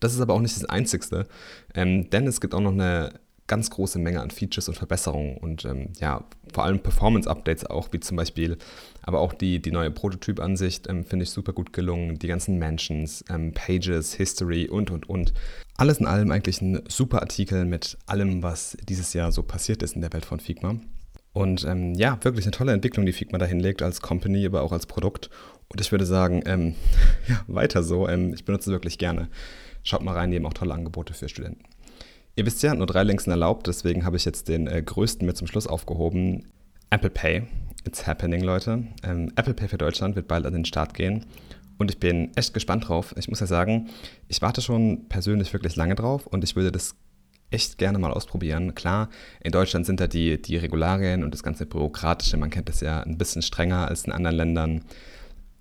Das 0.00 0.12
ist 0.12 0.20
aber 0.20 0.34
auch 0.34 0.40
nicht 0.40 0.56
das 0.56 0.66
Einzigste, 0.66 1.26
ähm, 1.74 2.10
denn 2.10 2.26
es 2.26 2.40
gibt 2.40 2.54
auch 2.54 2.60
noch 2.60 2.72
eine 2.72 3.12
ganz 3.46 3.70
große 3.70 3.98
Menge 3.98 4.20
an 4.20 4.30
Features 4.30 4.68
und 4.68 4.74
Verbesserungen 4.74 5.36
und 5.38 5.64
ähm, 5.64 5.92
ja, 6.00 6.24
vor 6.56 6.64
allem 6.64 6.80
Performance-Updates 6.80 7.66
auch, 7.66 7.88
wie 7.92 8.00
zum 8.00 8.16
Beispiel, 8.16 8.56
aber 9.02 9.20
auch 9.20 9.34
die, 9.34 9.60
die 9.60 9.70
neue 9.70 9.90
Prototyp-Ansicht 9.90 10.88
ähm, 10.88 11.04
finde 11.04 11.24
ich 11.24 11.30
super 11.30 11.52
gut 11.52 11.74
gelungen, 11.74 12.18
die 12.18 12.28
ganzen 12.28 12.58
Mentions, 12.58 13.22
ähm, 13.28 13.52
Pages, 13.52 14.14
History 14.14 14.66
und 14.66 14.90
und 14.90 15.06
und. 15.06 15.34
Alles 15.76 15.98
in 15.98 16.06
allem 16.06 16.30
eigentlich 16.30 16.62
ein 16.62 16.80
super 16.88 17.20
Artikel 17.20 17.66
mit 17.66 17.98
allem, 18.06 18.42
was 18.42 18.74
dieses 18.88 19.12
Jahr 19.12 19.32
so 19.32 19.42
passiert 19.42 19.82
ist 19.82 19.96
in 19.96 20.00
der 20.00 20.14
Welt 20.14 20.24
von 20.24 20.40
Figma. 20.40 20.76
Und 21.34 21.66
ähm, 21.66 21.92
ja, 21.92 22.18
wirklich 22.22 22.46
eine 22.46 22.52
tolle 22.52 22.72
Entwicklung, 22.72 23.04
die 23.04 23.12
Figma 23.12 23.36
da 23.36 23.44
hinlegt 23.44 23.82
als 23.82 24.00
Company, 24.00 24.46
aber 24.46 24.62
auch 24.62 24.72
als 24.72 24.86
Produkt. 24.86 25.28
Und 25.68 25.82
ich 25.82 25.92
würde 25.92 26.06
sagen, 26.06 26.42
ähm, 26.46 26.74
ja, 27.28 27.44
weiter 27.48 27.82
so. 27.82 28.08
Ähm, 28.08 28.32
ich 28.32 28.46
benutze 28.46 28.70
es 28.70 28.72
wirklich 28.72 28.96
gerne. 28.96 29.28
Schaut 29.82 30.02
mal 30.02 30.14
rein, 30.14 30.30
die 30.30 30.38
haben 30.38 30.46
auch 30.46 30.54
tolle 30.54 30.72
Angebote 30.72 31.12
für 31.12 31.28
Studenten. 31.28 31.64
Ihr 32.38 32.44
wisst 32.44 32.62
ja, 32.62 32.74
nur 32.74 32.86
drei 32.86 33.02
Links 33.02 33.24
sind 33.24 33.30
erlaubt, 33.30 33.66
deswegen 33.66 34.04
habe 34.04 34.18
ich 34.18 34.26
jetzt 34.26 34.48
den 34.48 34.66
äh, 34.66 34.82
größten 34.82 35.26
mit 35.26 35.38
zum 35.38 35.46
Schluss 35.46 35.66
aufgehoben. 35.66 36.44
Apple 36.90 37.08
Pay. 37.08 37.44
It's 37.86 38.06
happening, 38.06 38.42
Leute. 38.42 38.84
Ähm, 39.02 39.32
Apple 39.36 39.54
Pay 39.54 39.68
für 39.68 39.78
Deutschland 39.78 40.16
wird 40.16 40.28
bald 40.28 40.44
an 40.44 40.52
den 40.52 40.66
Start 40.66 40.92
gehen. 40.92 41.24
Und 41.78 41.90
ich 41.90 41.98
bin 41.98 42.30
echt 42.36 42.52
gespannt 42.52 42.88
drauf. 42.88 43.14
Ich 43.16 43.28
muss 43.28 43.40
ja 43.40 43.46
sagen, 43.46 43.88
ich 44.28 44.42
warte 44.42 44.60
schon 44.60 45.08
persönlich 45.08 45.52
wirklich 45.54 45.76
lange 45.76 45.94
drauf 45.94 46.26
und 46.26 46.44
ich 46.44 46.56
würde 46.56 46.70
das 46.70 46.94
echt 47.50 47.78
gerne 47.78 47.98
mal 47.98 48.12
ausprobieren. 48.12 48.74
Klar, 48.74 49.08
in 49.40 49.52
Deutschland 49.52 49.86
sind 49.86 50.00
da 50.00 50.06
die, 50.06 50.40
die 50.40 50.58
Regularien 50.58 51.24
und 51.24 51.32
das 51.32 51.42
ganze 51.42 51.64
Bürokratische, 51.64 52.36
man 52.36 52.50
kennt 52.50 52.68
das 52.68 52.80
ja 52.80 53.00
ein 53.00 53.16
bisschen 53.16 53.40
strenger 53.40 53.88
als 53.88 54.04
in 54.04 54.12
anderen 54.12 54.36
Ländern, 54.36 54.84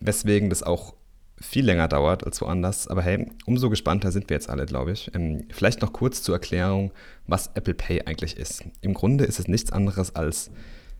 weswegen 0.02 0.50
das 0.50 0.62
auch 0.62 0.96
viel 1.40 1.66
länger 1.66 1.88
dauert 1.88 2.26
als 2.26 2.42
woanders. 2.42 2.88
Aber 2.88 3.02
hey, 3.02 3.30
umso 3.46 3.70
gespannter 3.70 4.12
sind 4.12 4.30
wir 4.30 4.36
jetzt 4.36 4.50
alle, 4.50 4.66
glaube 4.66 4.92
ich. 4.92 5.12
Ähm, 5.14 5.46
vielleicht 5.52 5.82
noch 5.82 5.94
kurz 5.94 6.22
zur 6.22 6.36
Erklärung, 6.36 6.92
was 7.28 7.52
Apple 7.56 7.74
Pay 7.74 8.04
eigentlich 8.06 8.38
ist. 8.38 8.64
Im 8.82 8.94
Grunde 8.94 9.26
ist 9.26 9.40
es 9.40 9.48
nichts 9.48 9.72
anderes 9.72 10.16
als, 10.16 10.52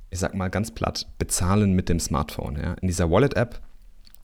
ich 0.10 0.20
sag 0.20 0.34
mal 0.34 0.50
ganz 0.50 0.72
platt, 0.72 1.08
bezahlen 1.18 1.74
mit 1.74 1.90
dem 1.90 2.00
Smartphone. 2.00 2.58
Ja? 2.58 2.74
In 2.82 2.88
dieser 2.88 3.10
Wallet-App 3.10 3.62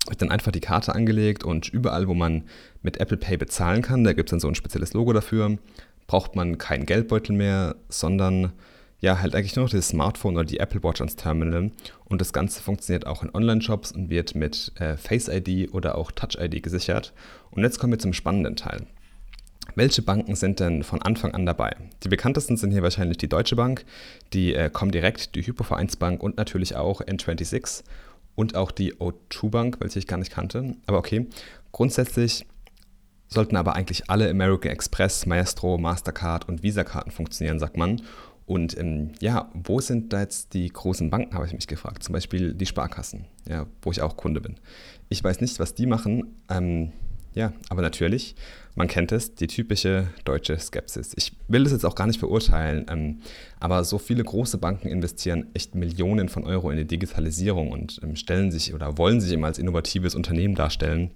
wird 0.07 0.21
dann 0.21 0.31
einfach 0.31 0.51
die 0.51 0.59
Karte 0.59 0.95
angelegt 0.95 1.43
und 1.43 1.69
überall, 1.69 2.07
wo 2.07 2.13
man 2.13 2.43
mit 2.81 2.97
Apple 2.97 3.17
Pay 3.17 3.37
bezahlen 3.37 3.81
kann, 3.81 4.03
da 4.03 4.13
gibt 4.13 4.29
es 4.29 4.31
dann 4.31 4.39
so 4.39 4.47
ein 4.47 4.55
spezielles 4.55 4.93
Logo 4.93 5.13
dafür, 5.13 5.57
braucht 6.07 6.35
man 6.35 6.57
keinen 6.57 6.85
Geldbeutel 6.85 7.35
mehr, 7.35 7.75
sondern 7.87 8.51
ja, 9.01 9.19
halt 9.19 9.35
eigentlich 9.35 9.55
nur 9.55 9.65
noch 9.65 9.71
das 9.71 9.89
Smartphone 9.89 10.35
oder 10.35 10.45
die 10.45 10.59
Apple 10.59 10.83
Watch 10.83 11.01
ans 11.01 11.15
Terminal. 11.15 11.71
Und 12.05 12.21
das 12.21 12.33
Ganze 12.33 12.61
funktioniert 12.61 13.07
auch 13.07 13.23
in 13.23 13.33
Online-Shops 13.33 13.91
und 13.91 14.09
wird 14.11 14.35
mit 14.35 14.71
äh, 14.79 14.95
Face 14.95 15.27
ID 15.27 15.73
oder 15.73 15.97
auch 15.97 16.11
Touch 16.11 16.39
ID 16.39 16.61
gesichert. 16.61 17.11
Und 17.49 17.63
jetzt 17.63 17.79
kommen 17.79 17.93
wir 17.93 17.99
zum 17.99 18.13
spannenden 18.13 18.55
Teil. 18.55 18.85
Welche 19.75 20.03
Banken 20.03 20.35
sind 20.35 20.59
denn 20.59 20.83
von 20.83 21.01
Anfang 21.01 21.33
an 21.33 21.45
dabei? 21.45 21.75
Die 22.03 22.09
bekanntesten 22.09 22.57
sind 22.57 22.71
hier 22.71 22.83
wahrscheinlich 22.83 23.17
die 23.17 23.29
Deutsche 23.29 23.55
Bank, 23.55 23.85
die 24.33 24.53
äh, 24.53 24.69
Comdirect, 24.69 25.33
die 25.33 25.45
Hypovereinsbank 25.45 26.21
und 26.21 26.37
natürlich 26.37 26.75
auch 26.75 27.01
N26 27.01 27.83
und 28.35 28.55
auch 28.55 28.69
die 28.71 28.93
O2 28.95 29.49
Bank, 29.49 29.77
welche 29.79 29.97
ich 29.97 30.07
gar 30.07 30.17
nicht 30.17 30.31
kannte. 30.31 30.75
Aber 30.85 30.99
okay, 30.99 31.27
grundsätzlich 31.71 32.45
sollten 33.27 33.55
aber 33.55 33.75
eigentlich 33.75 34.09
alle 34.09 34.29
American 34.29 34.71
Express, 34.71 35.25
Maestro, 35.25 35.77
Mastercard 35.77 36.47
und 36.49 36.63
Visa-Karten 36.63 37.11
funktionieren, 37.11 37.59
sagt 37.59 37.77
man. 37.77 38.01
Und 38.45 38.77
ähm, 38.77 39.11
ja, 39.21 39.49
wo 39.53 39.79
sind 39.79 40.13
da 40.13 40.21
jetzt 40.21 40.53
die 40.53 40.67
großen 40.67 41.09
Banken, 41.09 41.35
habe 41.35 41.45
ich 41.45 41.53
mich 41.53 41.67
gefragt. 41.67 42.03
Zum 42.03 42.13
Beispiel 42.13 42.53
die 42.53 42.65
Sparkassen, 42.65 43.25
ja, 43.47 43.67
wo 43.81 43.91
ich 43.91 44.01
auch 44.01 44.17
Kunde 44.17 44.41
bin. 44.41 44.55
Ich 45.09 45.23
weiß 45.23 45.41
nicht, 45.41 45.59
was 45.59 45.73
die 45.73 45.85
machen. 45.85 46.35
Ähm, 46.49 46.91
ja, 47.33 47.53
aber 47.69 47.81
natürlich, 47.81 48.35
man 48.75 48.89
kennt 48.89 49.13
es, 49.13 49.35
die 49.35 49.47
typische 49.47 50.09
deutsche 50.25 50.59
Skepsis. 50.59 51.13
Ich 51.15 51.31
will 51.47 51.63
das 51.63 51.71
jetzt 51.71 51.85
auch 51.85 51.95
gar 51.95 52.07
nicht 52.07 52.19
verurteilen, 52.19 52.85
ähm, 52.89 53.19
aber 53.59 53.85
so 53.85 53.97
viele 53.99 54.23
große 54.23 54.57
Banken 54.57 54.89
investieren 54.89 55.47
echt 55.53 55.73
Millionen 55.73 56.27
von 56.27 56.43
Euro 56.43 56.71
in 56.71 56.77
die 56.77 56.87
Digitalisierung 56.87 57.71
und 57.71 58.01
ähm, 58.03 58.17
stellen 58.17 58.51
sich 58.51 58.73
oder 58.73 58.97
wollen 58.97 59.21
sich 59.21 59.31
immer 59.31 59.47
als 59.47 59.59
innovatives 59.59 60.13
Unternehmen 60.13 60.55
darstellen 60.55 61.11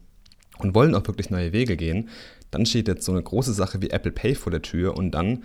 und 0.57 0.73
wollen 0.73 0.95
auch 0.95 1.05
wirklich 1.05 1.29
neue 1.29 1.51
Wege 1.51 1.75
gehen. 1.75 2.07
Dann 2.49 2.65
steht 2.65 2.87
jetzt 2.87 3.03
so 3.03 3.11
eine 3.11 3.21
große 3.23 3.53
Sache 3.53 3.81
wie 3.81 3.89
Apple 3.89 4.11
Pay 4.11 4.35
vor 4.35 4.51
der 4.51 4.61
Tür 4.61 4.95
und 4.95 5.11
dann 5.11 5.43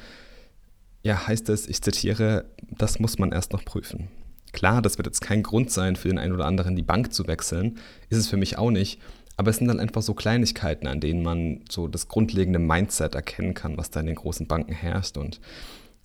ja, 1.02 1.26
heißt 1.26 1.48
es, 1.48 1.66
ich 1.66 1.82
zitiere, 1.82 2.44
das 2.76 2.98
muss 2.98 3.18
man 3.18 3.32
erst 3.32 3.52
noch 3.52 3.64
prüfen. 3.64 4.08
Klar, 4.52 4.82
das 4.82 4.98
wird 4.98 5.06
jetzt 5.06 5.20
kein 5.20 5.42
Grund 5.42 5.70
sein, 5.70 5.96
für 5.96 6.08
den 6.08 6.18
einen 6.18 6.34
oder 6.34 6.46
anderen 6.46 6.76
die 6.76 6.82
Bank 6.82 7.12
zu 7.14 7.26
wechseln, 7.26 7.78
ist 8.08 8.18
es 8.18 8.28
für 8.28 8.36
mich 8.36 8.58
auch 8.58 8.70
nicht, 8.70 9.00
Aber 9.40 9.48
es 9.48 9.56
sind 9.56 9.68
dann 9.68 9.80
einfach 9.80 10.02
so 10.02 10.12
Kleinigkeiten, 10.12 10.86
an 10.86 11.00
denen 11.00 11.22
man 11.22 11.60
so 11.70 11.88
das 11.88 12.08
grundlegende 12.08 12.58
Mindset 12.58 13.14
erkennen 13.14 13.54
kann, 13.54 13.78
was 13.78 13.90
da 13.90 14.00
in 14.00 14.04
den 14.04 14.16
großen 14.16 14.46
Banken 14.46 14.74
herrscht. 14.74 15.16
Und 15.16 15.40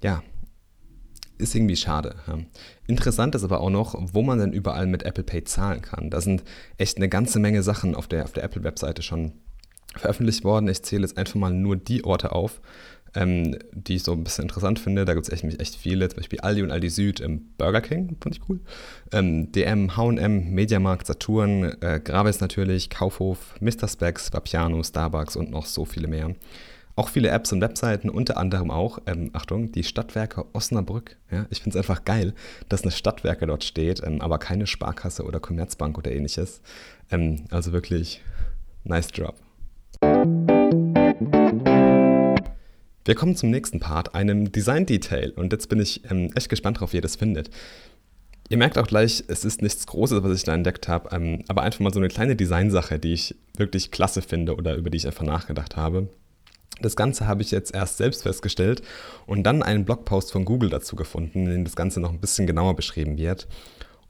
ja, 0.02 0.24
ist 1.38 1.54
irgendwie 1.54 1.76
schade. 1.76 2.16
Interessant 2.88 3.36
ist 3.36 3.44
aber 3.44 3.60
auch 3.60 3.70
noch, 3.70 3.94
wo 4.14 4.22
man 4.22 4.40
denn 4.40 4.54
überall 4.54 4.88
mit 4.88 5.04
Apple 5.04 5.26
Pay 5.26 5.44
zahlen 5.44 5.82
kann. 5.82 6.10
Da 6.10 6.22
sind 6.22 6.46
echt 6.78 6.96
eine 6.96 7.10
ganze 7.10 7.40
Menge 7.40 7.62
Sachen 7.62 7.94
auf 7.94 8.08
der, 8.08 8.24
auf 8.24 8.32
der 8.32 8.46
Apple-Webseite 8.46 9.02
schon 9.02 9.34
veröffentlicht 9.98 10.46
worden. 10.46 10.70
Ich 10.70 10.84
zähle 10.84 11.02
jetzt 11.02 11.18
einfach 11.18 11.36
mal 11.36 11.52
nur 11.52 11.76
die 11.76 12.06
Orte 12.06 12.32
auf, 12.32 12.62
ähm, 13.16 13.58
die 13.72 13.96
ich 13.96 14.04
so 14.04 14.12
ein 14.12 14.24
bisschen 14.24 14.44
interessant 14.44 14.80
finde. 14.80 15.06
Da 15.06 15.14
gibt 15.14 15.28
es 15.28 15.34
echt, 15.34 15.60
echt 15.60 15.76
viele, 15.76 16.08
zum 16.10 16.18
Beispiel 16.18 16.40
Aldi 16.42 16.64
und 16.64 16.72
Aldi 16.72 16.90
Süd 16.90 17.20
im 17.20 17.48
Burger 17.58 17.82
King, 17.82 18.18
fand 18.22 18.36
ich 18.36 18.42
cool. 18.50 18.60
Ähm, 19.12 19.52
DM, 19.52 19.96
H&M, 19.96 20.52
Mediamarkt, 20.52 21.08
Saturn, 21.08 21.76
äh, 21.82 22.00
Gravis 22.04 22.42
natürlich, 22.42 22.90
Kaufhof, 22.90 23.56
Mr. 23.60 23.88
Specs, 23.88 24.34
Vapiano, 24.34 24.84
Starbucks 24.84 25.36
und 25.36 25.52
noch 25.52 25.66
so 25.66 25.86
viele 25.86 26.08
mehr. 26.08 26.36
Auch 26.98 27.10
viele 27.10 27.30
Apps 27.30 27.52
und 27.52 27.60
Webseiten, 27.60 28.10
unter 28.10 28.38
anderem 28.38 28.72
auch, 28.72 29.00
ähm, 29.06 29.30
Achtung, 29.34 29.72
die 29.74 29.84
Stadtwerke 29.84 30.46
Osnabrück. 30.54 31.18
Ja, 31.30 31.46
ich 31.50 31.62
finde 31.62 31.78
es 31.78 31.84
einfach 31.84 32.06
geil, 32.06 32.34
dass 32.70 32.84
eine 32.84 32.92
Stadtwerke 32.92 33.48
dort 33.48 33.66
steht, 33.66 34.02
ähm, 34.06 34.22
aber 34.22 34.38
keine 34.40 34.66
Sparkasse 34.66 35.24
oder 35.24 35.42
Commerzbank 35.42 35.98
oder 35.98 36.12
ähnliches. 36.12 36.62
Ähm, 37.12 37.46
also 37.52 37.74
wirklich 37.74 38.22
nice 38.86 39.10
job. 39.14 39.36
Wir 43.06 43.14
kommen 43.14 43.36
zum 43.36 43.52
nächsten 43.52 43.80
Part, 43.80 44.16
einem 44.16 44.52
Design-Detail. 44.52 45.32
Und 45.36 45.54
jetzt 45.54 45.70
bin 45.70 45.80
ich 45.80 46.02
ähm, 46.10 46.32
echt 46.36 46.50
gespannt 46.50 46.78
darauf, 46.78 46.92
wie 46.92 46.98
ihr 46.98 47.02
das 47.02 47.16
findet. 47.16 47.52
Ihr 48.50 48.58
merkt 48.58 48.80
auch 48.80 48.88
gleich, 48.88 49.24
es 49.28 49.46
ist 49.46 49.62
nichts 49.62 49.86
Großes, 49.86 50.24
was 50.24 50.36
ich 50.36 50.44
da 50.44 50.54
entdeckt 50.54 50.88
habe, 50.88 51.16
ähm, 51.16 51.44
aber 51.48 51.62
einfach 51.62 51.80
mal 51.80 51.94
so 51.94 52.00
eine 52.00 52.10
kleine 52.10 52.36
Designsache, 52.36 53.00
die 53.00 53.14
ich 53.14 53.36
wirklich 53.58 53.92
klasse 53.92 54.22
finde 54.22 54.56
oder 54.56 54.76
über 54.76 54.90
die 54.90 54.98
ich 54.98 55.08
einfach 55.08 55.24
nachgedacht 55.24 55.76
habe. 55.76 56.10
Das 56.82 56.96
Ganze 56.96 57.26
habe 57.28 57.42
ich 57.42 57.52
jetzt 57.52 57.74
erst 57.74 57.98
selbst 57.98 58.24
festgestellt 58.24 58.82
und 59.28 59.44
dann 59.44 59.64
einen 59.64 59.86
Blogpost 59.86 60.32
von 60.32 60.44
Google 60.44 60.70
dazu 60.70 60.96
gefunden, 60.96 61.46
in 61.46 61.52
dem 61.52 61.64
das 61.64 61.76
Ganze 61.76 62.00
noch 62.00 62.12
ein 62.12 62.20
bisschen 62.20 62.48
genauer 62.48 62.76
beschrieben 62.76 63.18
wird. 63.18 63.48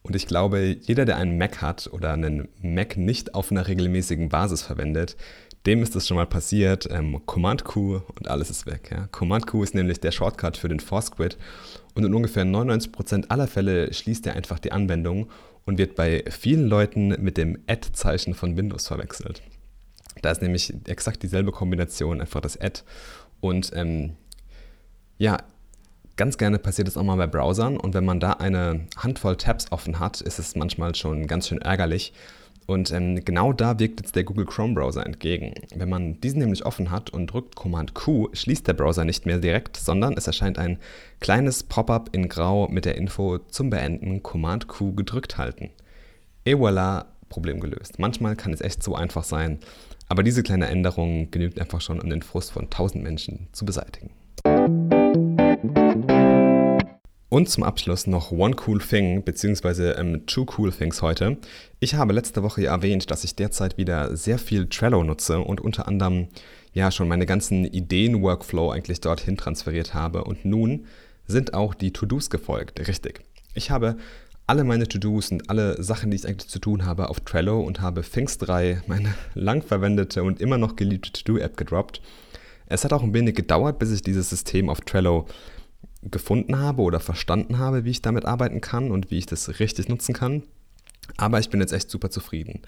Und 0.03 0.15
ich 0.15 0.27
glaube, 0.27 0.77
jeder, 0.81 1.05
der 1.05 1.17
einen 1.17 1.37
Mac 1.37 1.61
hat 1.61 1.89
oder 1.91 2.13
einen 2.13 2.47
Mac 2.61 2.97
nicht 2.97 3.35
auf 3.35 3.51
einer 3.51 3.67
regelmäßigen 3.67 4.29
Basis 4.29 4.61
verwendet, 4.61 5.15
dem 5.65 5.81
ist 5.81 5.95
das 5.95 6.07
schon 6.07 6.17
mal 6.17 6.25
passiert. 6.25 6.87
Ähm, 6.91 7.21
Command 7.25 7.63
Q 7.63 8.01
und 8.15 8.27
alles 8.27 8.49
ist 8.49 8.65
weg. 8.65 8.89
Ja. 8.91 9.07
Command 9.11 9.47
Q 9.47 9.63
ist 9.63 9.75
nämlich 9.75 9.99
der 9.99 10.11
Shortcut 10.11 10.57
für 10.57 10.69
den 10.69 10.79
Force 10.79 11.11
und 11.95 12.03
in 12.03 12.13
ungefähr 12.13 12.43
99% 12.43 13.29
aller 13.29 13.47
Fälle 13.47 13.93
schließt 13.93 14.27
er 14.27 14.35
einfach 14.35 14.59
die 14.59 14.71
Anwendung 14.71 15.29
und 15.65 15.77
wird 15.77 15.95
bei 15.95 16.23
vielen 16.29 16.67
Leuten 16.67 17.09
mit 17.21 17.37
dem 17.37 17.57
Add-Zeichen 17.67 18.33
von 18.33 18.57
Windows 18.57 18.87
verwechselt. 18.87 19.41
Da 20.21 20.31
ist 20.31 20.41
nämlich 20.41 20.73
exakt 20.87 21.23
dieselbe 21.23 21.51
Kombination, 21.51 22.21
einfach 22.21 22.41
das 22.41 22.59
Add. 22.59 22.81
Und 23.41 23.71
ähm, 23.73 24.13
ja, 25.17 25.37
ganz 26.15 26.37
gerne 26.37 26.59
passiert 26.59 26.87
es 26.87 26.97
auch 26.97 27.03
mal 27.03 27.15
bei 27.15 27.27
Browsern 27.27 27.77
und 27.77 27.93
wenn 27.93 28.05
man 28.05 28.19
da 28.19 28.33
eine 28.33 28.87
Handvoll 28.97 29.37
Tabs 29.37 29.71
offen 29.71 29.99
hat, 29.99 30.21
ist 30.21 30.39
es 30.39 30.55
manchmal 30.55 30.95
schon 30.95 31.27
ganz 31.27 31.47
schön 31.47 31.61
ärgerlich, 31.61 32.13
und 32.67 32.91
ähm, 32.91 33.23
genau 33.23 33.53
da 33.53 33.79
wirkt 33.79 34.01
jetzt 34.01 34.15
der 34.15 34.23
Google 34.23 34.45
Chrome 34.45 34.73
Browser 34.73 35.05
entgegen. 35.05 35.53
Wenn 35.75 35.89
man 35.89 36.19
diesen 36.21 36.39
nämlich 36.39 36.65
offen 36.65 36.89
hat 36.89 37.11
und 37.11 37.27
drückt 37.27 37.55
Command 37.55 37.93
Q, 37.93 38.29
schließt 38.33 38.67
der 38.67 38.73
Browser 38.73 39.05
nicht 39.05 39.25
mehr 39.25 39.37
direkt, 39.37 39.77
sondern 39.77 40.15
es 40.17 40.27
erscheint 40.27 40.57
ein 40.57 40.79
kleines 41.19 41.63
Pop-up 41.63 42.09
in 42.11 42.27
Grau 42.27 42.67
mit 42.67 42.85
der 42.85 42.95
Info 42.95 43.37
zum 43.37 43.69
Beenden 43.69 44.23
Command 44.23 44.67
Q 44.67 44.93
gedrückt 44.93 45.37
halten. 45.37 45.69
Et 46.43 46.55
voilà, 46.55 47.05
Problem 47.29 47.59
gelöst. 47.59 47.99
Manchmal 47.99 48.35
kann 48.35 48.53
es 48.53 48.61
echt 48.61 48.81
so 48.81 48.95
einfach 48.95 49.23
sein, 49.23 49.59
aber 50.07 50.23
diese 50.23 50.43
kleine 50.43 50.67
Änderung 50.67 51.31
genügt 51.31 51.59
einfach 51.59 51.81
schon, 51.81 51.99
um 51.99 52.09
den 52.09 52.21
Frust 52.21 52.51
von 52.51 52.63
1000 52.63 53.03
Menschen 53.03 53.47
zu 53.51 53.65
beseitigen. 53.65 54.11
Und 57.35 57.49
zum 57.49 57.63
Abschluss 57.63 58.07
noch 58.07 58.31
One 58.31 58.55
Cool 58.65 58.79
Thing, 58.79 59.21
beziehungsweise 59.25 59.97
ähm, 59.97 60.25
Two 60.25 60.45
Cool 60.57 60.71
Things 60.71 61.01
heute. 61.01 61.35
Ich 61.81 61.95
habe 61.95 62.13
letzte 62.13 62.43
Woche 62.43 62.65
erwähnt, 62.65 63.11
dass 63.11 63.25
ich 63.25 63.35
derzeit 63.35 63.77
wieder 63.77 64.15
sehr 64.15 64.39
viel 64.39 64.67
Trello 64.67 65.03
nutze 65.03 65.39
und 65.39 65.59
unter 65.59 65.85
anderem 65.85 66.29
ja 66.71 66.91
schon 66.91 67.09
meine 67.09 67.25
ganzen 67.25 67.65
Ideen-Workflow 67.65 68.71
eigentlich 68.71 69.01
dorthin 69.01 69.35
transferiert 69.35 69.93
habe. 69.93 70.23
Und 70.23 70.45
nun 70.45 70.85
sind 71.27 71.53
auch 71.53 71.73
die 71.73 71.91
To-Dos 71.91 72.29
gefolgt, 72.29 72.87
richtig. 72.87 73.19
Ich 73.53 73.69
habe 73.69 73.97
alle 74.47 74.63
meine 74.63 74.87
To-Dos 74.87 75.31
und 75.31 75.49
alle 75.49 75.83
Sachen, 75.83 76.11
die 76.11 76.15
ich 76.15 76.25
eigentlich 76.25 76.47
zu 76.47 76.59
tun 76.59 76.85
habe, 76.85 77.09
auf 77.09 77.19
Trello 77.19 77.59
und 77.59 77.81
habe 77.81 78.01
Things 78.03 78.37
3, 78.37 78.83
meine 78.87 79.13
lang 79.33 79.61
verwendete 79.61 80.23
und 80.23 80.39
immer 80.39 80.57
noch 80.57 80.77
geliebte 80.77 81.11
To-Do-App 81.11 81.57
gedroppt. 81.57 82.01
Es 82.67 82.85
hat 82.85 82.93
auch 82.93 83.03
ein 83.03 83.13
wenig 83.13 83.35
gedauert, 83.35 83.77
bis 83.77 83.91
ich 83.91 84.01
dieses 84.01 84.29
System 84.29 84.69
auf 84.69 84.79
Trello 84.79 85.27
gefunden 86.11 86.59
habe 86.59 86.81
oder 86.81 86.99
verstanden 86.99 87.57
habe, 87.57 87.85
wie 87.85 87.91
ich 87.91 88.01
damit 88.01 88.25
arbeiten 88.25 88.61
kann 88.61 88.91
und 88.91 89.11
wie 89.11 89.17
ich 89.17 89.25
das 89.25 89.59
richtig 89.59 89.89
nutzen 89.89 90.13
kann. 90.13 90.43
Aber 91.17 91.39
ich 91.39 91.49
bin 91.49 91.59
jetzt 91.59 91.73
echt 91.73 91.89
super 91.89 92.09
zufrieden. 92.09 92.61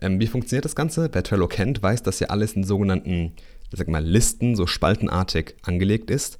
Ähm, 0.00 0.20
wie 0.20 0.26
funktioniert 0.26 0.64
das 0.64 0.76
Ganze? 0.76 1.08
Wer 1.12 1.22
Trello 1.22 1.48
kennt, 1.48 1.82
weiß, 1.82 2.02
dass 2.02 2.20
ja 2.20 2.28
alles 2.28 2.52
in 2.52 2.64
sogenannten, 2.64 3.32
sag 3.72 3.88
mal, 3.88 4.04
Listen, 4.04 4.54
so 4.56 4.66
spaltenartig 4.66 5.56
angelegt 5.62 6.10
ist. 6.10 6.38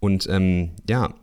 Und 0.00 0.28
ähm, 0.30 0.70
ja, 0.88 1.14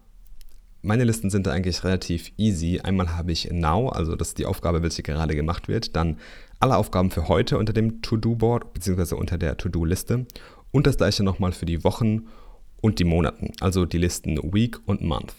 meine 0.81 1.03
Listen 1.03 1.29
sind 1.29 1.47
da 1.47 1.51
eigentlich 1.51 1.83
relativ 1.83 2.31
easy. 2.37 2.79
Einmal 2.79 3.15
habe 3.15 3.31
ich 3.31 3.51
Now, 3.51 3.89
also 3.89 4.15
das 4.15 4.29
ist 4.29 4.39
die 4.39 4.45
Aufgabe, 4.45 4.81
welche 4.81 5.03
gerade 5.03 5.35
gemacht 5.35 5.67
wird. 5.67 5.95
Dann 5.95 6.17
alle 6.59 6.77
Aufgaben 6.77 7.11
für 7.11 7.27
heute 7.27 7.57
unter 7.57 7.73
dem 7.73 8.01
To-Do-Board, 8.01 8.73
beziehungsweise 8.73 9.15
unter 9.15 9.37
der 9.37 9.57
To-Do-Liste. 9.57 10.25
Und 10.71 10.87
das 10.87 10.97
gleiche 10.97 11.23
nochmal 11.23 11.51
für 11.51 11.65
die 11.65 11.83
Wochen 11.83 12.27
und 12.81 12.99
die 12.99 13.03
Monaten, 13.03 13.53
also 13.59 13.85
die 13.85 13.97
Listen 13.97 14.37
Week 14.53 14.77
und 14.85 15.01
Month. 15.01 15.33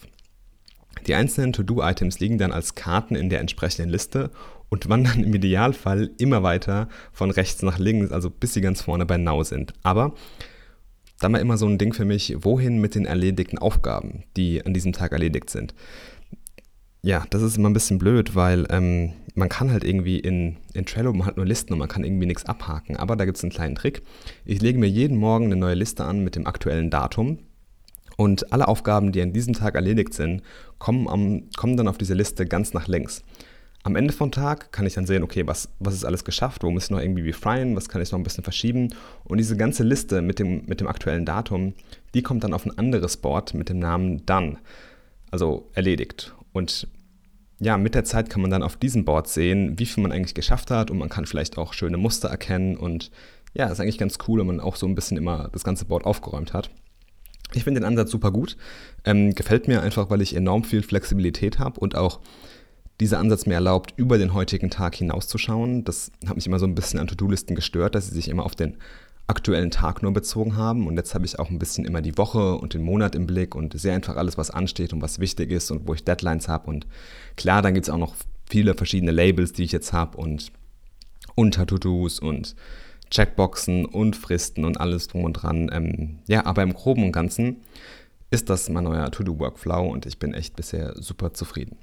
Die 1.07 1.15
einzelnen 1.15 1.53
To-Do-Items 1.53 2.19
liegen 2.19 2.37
dann 2.37 2.51
als 2.51 2.75
Karten 2.75 3.15
in 3.15 3.29
der 3.29 3.41
entsprechenden 3.41 3.89
Liste 3.89 4.31
und 4.69 4.89
wandern 4.89 5.23
im 5.23 5.33
Idealfall 5.33 6.11
immer 6.17 6.43
weiter 6.43 6.87
von 7.11 7.29
rechts 7.29 7.61
nach 7.61 7.77
links, 7.77 8.11
also 8.11 8.29
bis 8.29 8.53
sie 8.53 8.61
ganz 8.61 8.81
vorne 8.81 9.05
bei 9.05 9.17
Now 9.17 9.43
sind. 9.43 9.73
Aber 9.83 10.13
dann 11.19 11.33
war 11.33 11.39
immer 11.39 11.57
so 11.57 11.67
ein 11.67 11.77
Ding 11.77 11.93
für 11.93 12.05
mich, 12.05 12.35
wohin 12.39 12.79
mit 12.79 12.95
den 12.95 13.05
erledigten 13.05 13.57
Aufgaben, 13.57 14.23
die 14.35 14.65
an 14.65 14.73
diesem 14.73 14.93
Tag 14.93 15.11
erledigt 15.11 15.49
sind. 15.49 15.73
Ja, 17.05 17.25
das 17.29 17.41
ist 17.41 17.57
immer 17.57 17.69
ein 17.69 17.73
bisschen 17.73 17.99
blöd, 17.99 18.33
weil 18.33 18.65
ähm, 18.69 19.11
man 19.35 19.49
kann 19.49 19.69
halt 19.69 19.83
irgendwie 19.83 20.19
in, 20.19 20.55
in 20.73 20.85
Trello, 20.85 21.13
hat 21.25 21.35
nur 21.35 21.45
Listen 21.45 21.73
und 21.73 21.79
man 21.79 21.89
kann 21.89 22.05
irgendwie 22.05 22.25
nichts 22.25 22.45
abhaken. 22.45 22.95
Aber 22.95 23.17
da 23.17 23.25
gibt 23.25 23.37
es 23.37 23.43
einen 23.43 23.51
kleinen 23.51 23.75
Trick. 23.75 24.03
Ich 24.45 24.61
lege 24.61 24.79
mir 24.79 24.87
jeden 24.87 25.17
Morgen 25.17 25.45
eine 25.45 25.57
neue 25.57 25.75
Liste 25.75 26.05
an 26.05 26.23
mit 26.23 26.37
dem 26.37 26.47
aktuellen 26.47 26.89
Datum. 26.89 27.39
Und 28.15 28.53
alle 28.53 28.69
Aufgaben, 28.69 29.11
die 29.11 29.21
an 29.21 29.33
diesem 29.33 29.53
Tag 29.53 29.75
erledigt 29.75 30.13
sind, 30.13 30.43
kommen, 30.79 31.09
am, 31.09 31.49
kommen 31.57 31.75
dann 31.75 31.89
auf 31.89 31.97
diese 31.97 32.13
Liste 32.13 32.45
ganz 32.45 32.73
nach 32.73 32.87
links. 32.87 33.21
Am 33.83 33.97
Ende 33.97 34.13
vom 34.13 34.31
Tag 34.31 34.71
kann 34.71 34.85
ich 34.85 34.93
dann 34.93 35.05
sehen, 35.05 35.23
okay, 35.23 35.45
was, 35.45 35.67
was 35.79 35.95
ist 35.95 36.05
alles 36.05 36.23
geschafft, 36.23 36.63
wo 36.63 36.71
muss 36.71 36.85
ich 36.85 36.91
noch 36.91 37.01
irgendwie 37.01 37.23
befreien, 37.23 37.75
was 37.75 37.89
kann 37.89 38.01
ich 38.01 38.13
noch 38.13 38.19
ein 38.19 38.23
bisschen 38.23 38.45
verschieben. 38.45 38.93
Und 39.25 39.39
diese 39.39 39.57
ganze 39.57 39.83
Liste 39.83 40.21
mit 40.21 40.39
dem, 40.39 40.63
mit 40.67 40.79
dem 40.79 40.87
aktuellen 40.87 41.25
Datum, 41.25 41.73
die 42.13 42.21
kommt 42.21 42.45
dann 42.45 42.53
auf 42.53 42.65
ein 42.65 42.77
anderes 42.77 43.17
Board 43.17 43.55
mit 43.55 43.67
dem 43.67 43.79
Namen 43.79 44.25
Done, 44.25 44.57
also 45.31 45.67
erledigt. 45.73 46.33
Und 46.53 46.87
ja, 47.59 47.77
mit 47.77 47.95
der 47.95 48.03
Zeit 48.03 48.29
kann 48.29 48.41
man 48.41 48.51
dann 48.51 48.63
auf 48.63 48.77
diesem 48.77 49.05
Board 49.05 49.27
sehen, 49.27 49.77
wie 49.77 49.85
viel 49.85 50.03
man 50.03 50.11
eigentlich 50.11 50.35
geschafft 50.35 50.71
hat 50.71 50.91
und 50.91 50.97
man 50.97 51.09
kann 51.09 51.25
vielleicht 51.25 51.57
auch 51.57 51.73
schöne 51.73 51.97
Muster 51.97 52.29
erkennen 52.29 52.77
und 52.77 53.11
ja, 53.53 53.67
ist 53.67 53.79
eigentlich 53.79 53.97
ganz 53.97 54.17
cool, 54.27 54.39
wenn 54.39 54.47
man 54.47 54.59
auch 54.59 54.75
so 54.75 54.87
ein 54.87 54.95
bisschen 54.95 55.17
immer 55.17 55.49
das 55.51 55.63
ganze 55.63 55.85
Board 55.85 56.05
aufgeräumt 56.05 56.53
hat. 56.53 56.69
Ich 57.53 57.63
finde 57.63 57.81
den 57.81 57.87
Ansatz 57.87 58.09
super 58.09 58.31
gut. 58.31 58.57
Ähm, 59.05 59.35
gefällt 59.35 59.67
mir 59.67 59.81
einfach, 59.81 60.09
weil 60.09 60.21
ich 60.21 60.35
enorm 60.35 60.63
viel 60.63 60.81
Flexibilität 60.81 61.59
habe 61.59 61.79
und 61.79 61.95
auch 61.95 62.19
dieser 62.99 63.19
Ansatz 63.19 63.45
mir 63.45 63.55
erlaubt, 63.55 63.93
über 63.95 64.17
den 64.17 64.33
heutigen 64.33 64.69
Tag 64.69 64.95
hinauszuschauen. 64.95 65.83
Das 65.83 66.11
hat 66.25 66.35
mich 66.35 66.47
immer 66.47 66.59
so 66.59 66.65
ein 66.65 66.75
bisschen 66.75 66.99
an 66.99 67.07
To-Do-Listen 67.07 67.55
gestört, 67.55 67.95
dass 67.95 68.07
sie 68.07 68.15
sich 68.15 68.27
immer 68.27 68.45
auf 68.45 68.55
den 68.55 68.77
aktuellen 69.27 69.71
Tag 69.71 70.01
nur 70.03 70.13
bezogen 70.13 70.55
haben. 70.55 70.87
Und 70.87 70.97
jetzt 70.97 71.13
habe 71.13 71.25
ich 71.25 71.39
auch 71.39 71.49
ein 71.49 71.59
bisschen 71.59 71.85
immer 71.85 72.01
die 72.01 72.17
Woche 72.17 72.55
und 72.55 72.73
den 72.73 72.83
Monat 72.83 73.15
im 73.15 73.25
Blick 73.25 73.55
und 73.55 73.79
sehe 73.79 73.93
einfach 73.93 74.15
alles, 74.15 74.37
was 74.37 74.51
ansteht 74.51 74.93
und 74.93 75.01
was 75.01 75.19
wichtig 75.19 75.51
ist 75.51 75.71
und 75.71 75.87
wo 75.87 75.93
ich 75.93 76.03
Deadlines 76.03 76.47
habe. 76.47 76.69
Und 76.69 76.87
klar, 77.35 77.61
dann 77.61 77.73
gibt 77.73 77.87
es 77.87 77.93
auch 77.93 77.97
noch 77.97 78.15
viele 78.49 78.73
verschiedene 78.75 79.11
Labels, 79.11 79.53
die 79.53 79.63
ich 79.63 79.71
jetzt 79.71 79.93
habe 79.93 80.17
und 80.17 80.51
Unter-To-Dos 81.35 82.19
und 82.19 82.55
Checkboxen 83.09 83.85
und 83.85 84.15
Fristen 84.15 84.65
und 84.65 84.79
alles 84.79 85.07
drum 85.07 85.23
und 85.23 85.33
dran. 85.33 85.69
Ähm, 85.71 86.19
ja, 86.27 86.45
aber 86.45 86.63
im 86.63 86.73
Groben 86.73 87.03
und 87.03 87.11
Ganzen 87.11 87.57
ist 88.31 88.49
das 88.49 88.69
mein 88.69 88.83
neuer 88.83 89.11
To-Do-Workflow 89.11 89.87
und 89.91 90.05
ich 90.05 90.17
bin 90.17 90.33
echt 90.33 90.55
bisher 90.55 90.95
super 90.95 91.33
zufrieden. 91.33 91.77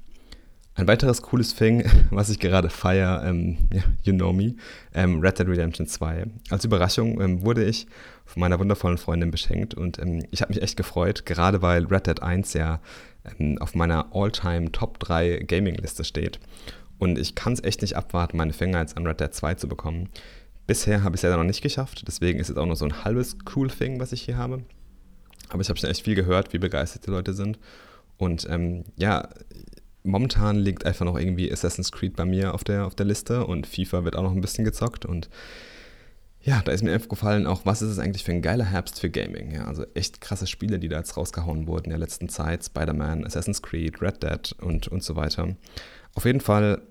Ein 0.73 0.87
weiteres 0.87 1.21
cooles 1.21 1.53
Thing, 1.53 1.83
was 2.11 2.29
ich 2.29 2.39
gerade 2.39 2.69
feiere, 2.69 3.23
ähm, 3.25 3.57
ja, 3.73 3.83
you 4.03 4.13
know 4.13 4.31
me, 4.31 4.55
ähm, 4.93 5.19
Red 5.19 5.39
Dead 5.39 5.47
Redemption 5.47 5.85
2. 5.85 6.25
Als 6.49 6.63
Überraschung 6.63 7.19
ähm, 7.19 7.43
wurde 7.43 7.65
ich 7.65 7.87
von 8.25 8.39
meiner 8.39 8.57
wundervollen 8.57 8.97
Freundin 8.97 9.31
beschenkt 9.31 9.73
und 9.73 9.99
ähm, 9.99 10.25
ich 10.31 10.41
habe 10.41 10.53
mich 10.53 10.63
echt 10.63 10.77
gefreut, 10.77 11.25
gerade 11.25 11.61
weil 11.61 11.85
Red 11.85 12.07
Dead 12.07 12.21
1 12.21 12.53
ja 12.53 12.79
ähm, 13.37 13.57
auf 13.57 13.75
meiner 13.75 14.15
All-Time 14.15 14.71
Top 14.71 14.99
3 14.99 15.43
Gaming-Liste 15.45 16.05
steht. 16.05 16.39
Und 16.99 17.17
ich 17.17 17.35
kann 17.35 17.53
es 17.53 17.63
echt 17.63 17.81
nicht 17.81 17.97
abwarten, 17.97 18.37
meine 18.37 18.53
Finger 18.53 18.79
jetzt 18.79 18.95
an 18.95 19.05
Red 19.05 19.19
Dead 19.19 19.33
2 19.33 19.55
zu 19.55 19.67
bekommen. 19.67 20.09
Bisher 20.67 21.03
habe 21.03 21.15
ich 21.15 21.19
es 21.19 21.23
leider 21.23 21.37
noch 21.37 21.43
nicht 21.43 21.61
geschafft, 21.61 22.03
deswegen 22.07 22.39
ist 22.39 22.49
es 22.49 22.55
auch 22.55 22.65
nur 22.65 22.77
so 22.77 22.85
ein 22.85 23.03
halbes 23.03 23.35
cool 23.55 23.69
Thing, 23.69 23.99
was 23.99 24.13
ich 24.13 24.21
hier 24.21 24.37
habe. 24.37 24.63
Aber 25.49 25.61
ich 25.61 25.67
habe 25.67 25.77
schon 25.77 25.89
echt 25.89 26.03
viel 26.03 26.15
gehört, 26.15 26.53
wie 26.53 26.59
begeistert 26.59 27.05
die 27.05 27.11
Leute 27.11 27.33
sind. 27.33 27.59
Und 28.17 28.47
ähm, 28.49 28.85
ja, 28.95 29.27
momentan 30.03 30.57
liegt 30.57 30.85
einfach 30.85 31.05
noch 31.05 31.17
irgendwie 31.17 31.51
Assassin's 31.51 31.91
Creed 31.91 32.15
bei 32.15 32.25
mir 32.25 32.53
auf 32.53 32.63
der, 32.63 32.85
auf 32.85 32.95
der 32.95 33.05
Liste 33.05 33.45
und 33.45 33.67
FIFA 33.67 34.03
wird 34.03 34.15
auch 34.15 34.23
noch 34.23 34.33
ein 34.33 34.41
bisschen 34.41 34.65
gezockt. 34.65 35.05
Und 35.05 35.29
ja, 36.41 36.61
da 36.63 36.71
ist 36.71 36.83
mir 36.83 36.95
aufgefallen, 36.95 37.45
auch 37.45 37.65
was 37.65 37.81
ist 37.81 37.89
es 37.89 37.99
eigentlich 37.99 38.23
für 38.23 38.31
ein 38.31 38.41
geiler 38.41 38.65
Herbst 38.65 38.99
für 38.99 39.09
Gaming. 39.09 39.51
Ja, 39.51 39.65
also 39.65 39.85
echt 39.93 40.21
krasse 40.21 40.47
Spiele, 40.47 40.79
die 40.79 40.87
da 40.87 40.97
jetzt 40.97 41.17
rausgehauen 41.17 41.67
wurden 41.67 41.85
in 41.85 41.91
der 41.91 41.99
letzten 41.99 42.29
Zeit. 42.29 42.65
Spider-Man, 42.65 43.25
Assassin's 43.25 43.61
Creed, 43.61 44.01
Red 44.01 44.23
Dead 44.23 44.55
und, 44.61 44.87
und 44.87 45.03
so 45.03 45.15
weiter. 45.15 45.55
Auf 46.15 46.25
jeden 46.25 46.41
Fall 46.41 46.81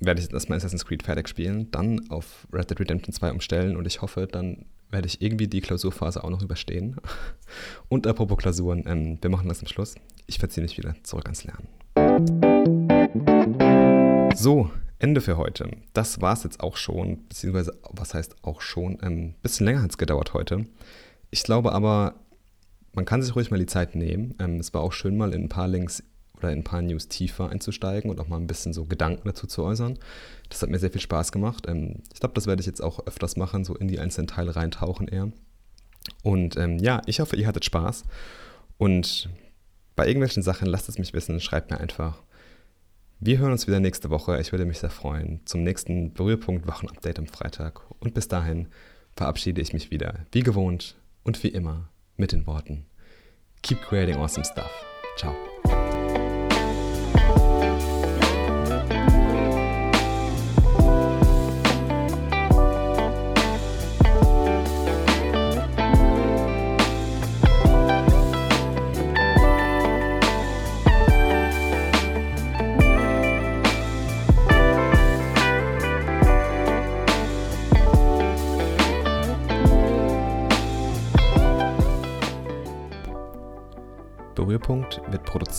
werde 0.00 0.18
ich 0.18 0.24
jetzt 0.24 0.34
erstmal 0.34 0.56
Assassin's 0.56 0.86
Creed 0.86 1.02
fertig 1.02 1.28
spielen, 1.28 1.70
dann 1.70 2.08
auf 2.10 2.46
Red 2.52 2.70
Dead 2.70 2.80
Redemption 2.80 3.12
2 3.12 3.32
umstellen 3.32 3.76
und 3.76 3.86
ich 3.86 4.02
hoffe, 4.02 4.26
dann 4.26 4.64
werde 4.90 5.06
ich 5.06 5.22
irgendwie 5.22 5.48
die 5.48 5.60
Klausurphase 5.60 6.22
auch 6.22 6.30
noch 6.30 6.42
überstehen. 6.42 6.96
Und 7.88 8.06
apropos 8.06 8.36
Klausuren, 8.36 8.84
ähm, 8.86 9.18
wir 9.22 9.30
machen 9.30 9.48
das 9.48 9.58
zum 9.58 9.68
Schluss. 9.68 9.94
Ich 10.26 10.38
verziehe 10.38 10.62
mich 10.62 10.76
wieder 10.76 10.94
zurück 11.02 11.24
ans 11.24 11.44
Lernen. 11.44 11.66
So, 14.34 14.70
Ende 14.98 15.20
für 15.20 15.36
heute. 15.36 15.70
Das 15.92 16.20
war 16.20 16.32
es 16.32 16.42
jetzt 16.42 16.60
auch 16.60 16.76
schon, 16.76 17.28
beziehungsweise, 17.28 17.78
was 17.90 18.14
heißt 18.14 18.36
auch 18.42 18.60
schon, 18.60 19.00
ein 19.00 19.12
ähm, 19.12 19.34
bisschen 19.42 19.66
länger 19.66 19.82
hat 19.82 19.90
es 19.90 19.98
gedauert 19.98 20.34
heute. 20.34 20.66
Ich 21.30 21.42
glaube 21.42 21.72
aber, 21.72 22.14
man 22.92 23.04
kann 23.04 23.22
sich 23.22 23.36
ruhig 23.36 23.50
mal 23.50 23.58
die 23.58 23.66
Zeit 23.66 23.94
nehmen. 23.94 24.34
Ähm, 24.38 24.56
es 24.56 24.74
war 24.74 24.80
auch 24.80 24.92
schön, 24.92 25.16
mal 25.16 25.32
in 25.32 25.44
ein 25.44 25.48
paar 25.48 25.68
Links 25.68 26.02
oder 26.36 26.50
in 26.50 26.60
ein 26.60 26.64
paar 26.64 26.82
News 26.82 27.08
tiefer 27.08 27.50
einzusteigen 27.50 28.10
und 28.10 28.20
auch 28.20 28.28
mal 28.28 28.36
ein 28.36 28.46
bisschen 28.46 28.72
so 28.72 28.84
Gedanken 28.84 29.28
dazu 29.28 29.46
zu 29.46 29.62
äußern. 29.62 29.98
Das 30.48 30.60
hat 30.62 30.70
mir 30.70 30.78
sehr 30.78 30.90
viel 30.90 31.00
Spaß 31.00 31.32
gemacht. 31.32 31.66
Ähm, 31.68 32.02
ich 32.12 32.20
glaube, 32.20 32.34
das 32.34 32.46
werde 32.46 32.60
ich 32.60 32.66
jetzt 32.66 32.82
auch 32.82 33.06
öfters 33.06 33.36
machen, 33.36 33.64
so 33.64 33.74
in 33.74 33.88
die 33.88 34.00
einzelnen 34.00 34.26
Teile 34.26 34.56
reintauchen 34.56 35.08
eher. 35.08 35.30
Und 36.22 36.56
ähm, 36.56 36.78
ja, 36.78 37.00
ich 37.06 37.20
hoffe, 37.20 37.36
ihr 37.36 37.46
hattet 37.46 37.64
Spaß. 37.64 38.04
Und 38.78 39.28
bei 39.96 40.06
irgendwelchen 40.06 40.42
Sachen 40.42 40.66
lasst 40.66 40.88
es 40.88 40.98
mich 40.98 41.12
wissen, 41.12 41.40
schreibt 41.40 41.70
mir 41.70 41.78
einfach. 41.78 42.22
Wir 43.20 43.38
hören 43.38 43.52
uns 43.52 43.66
wieder 43.66 43.78
nächste 43.78 44.10
Woche. 44.10 44.40
Ich 44.40 44.52
würde 44.52 44.64
mich 44.64 44.80
sehr 44.80 44.90
freuen. 44.90 45.40
Zum 45.44 45.62
nächsten 45.62 46.12
Berührpunkt 46.12 46.66
Wochenupdate 46.66 47.20
am 47.20 47.26
Freitag. 47.26 47.80
Und 48.00 48.14
bis 48.14 48.26
dahin 48.28 48.68
verabschiede 49.14 49.60
ich 49.60 49.72
mich 49.72 49.90
wieder, 49.90 50.26
wie 50.32 50.40
gewohnt 50.40 50.96
und 51.22 51.42
wie 51.44 51.48
immer, 51.48 51.88
mit 52.16 52.32
den 52.32 52.46
Worten: 52.46 52.86
Keep 53.62 53.82
creating 53.82 54.16
awesome 54.16 54.44
stuff. 54.44 54.70
Ciao. 55.16 55.34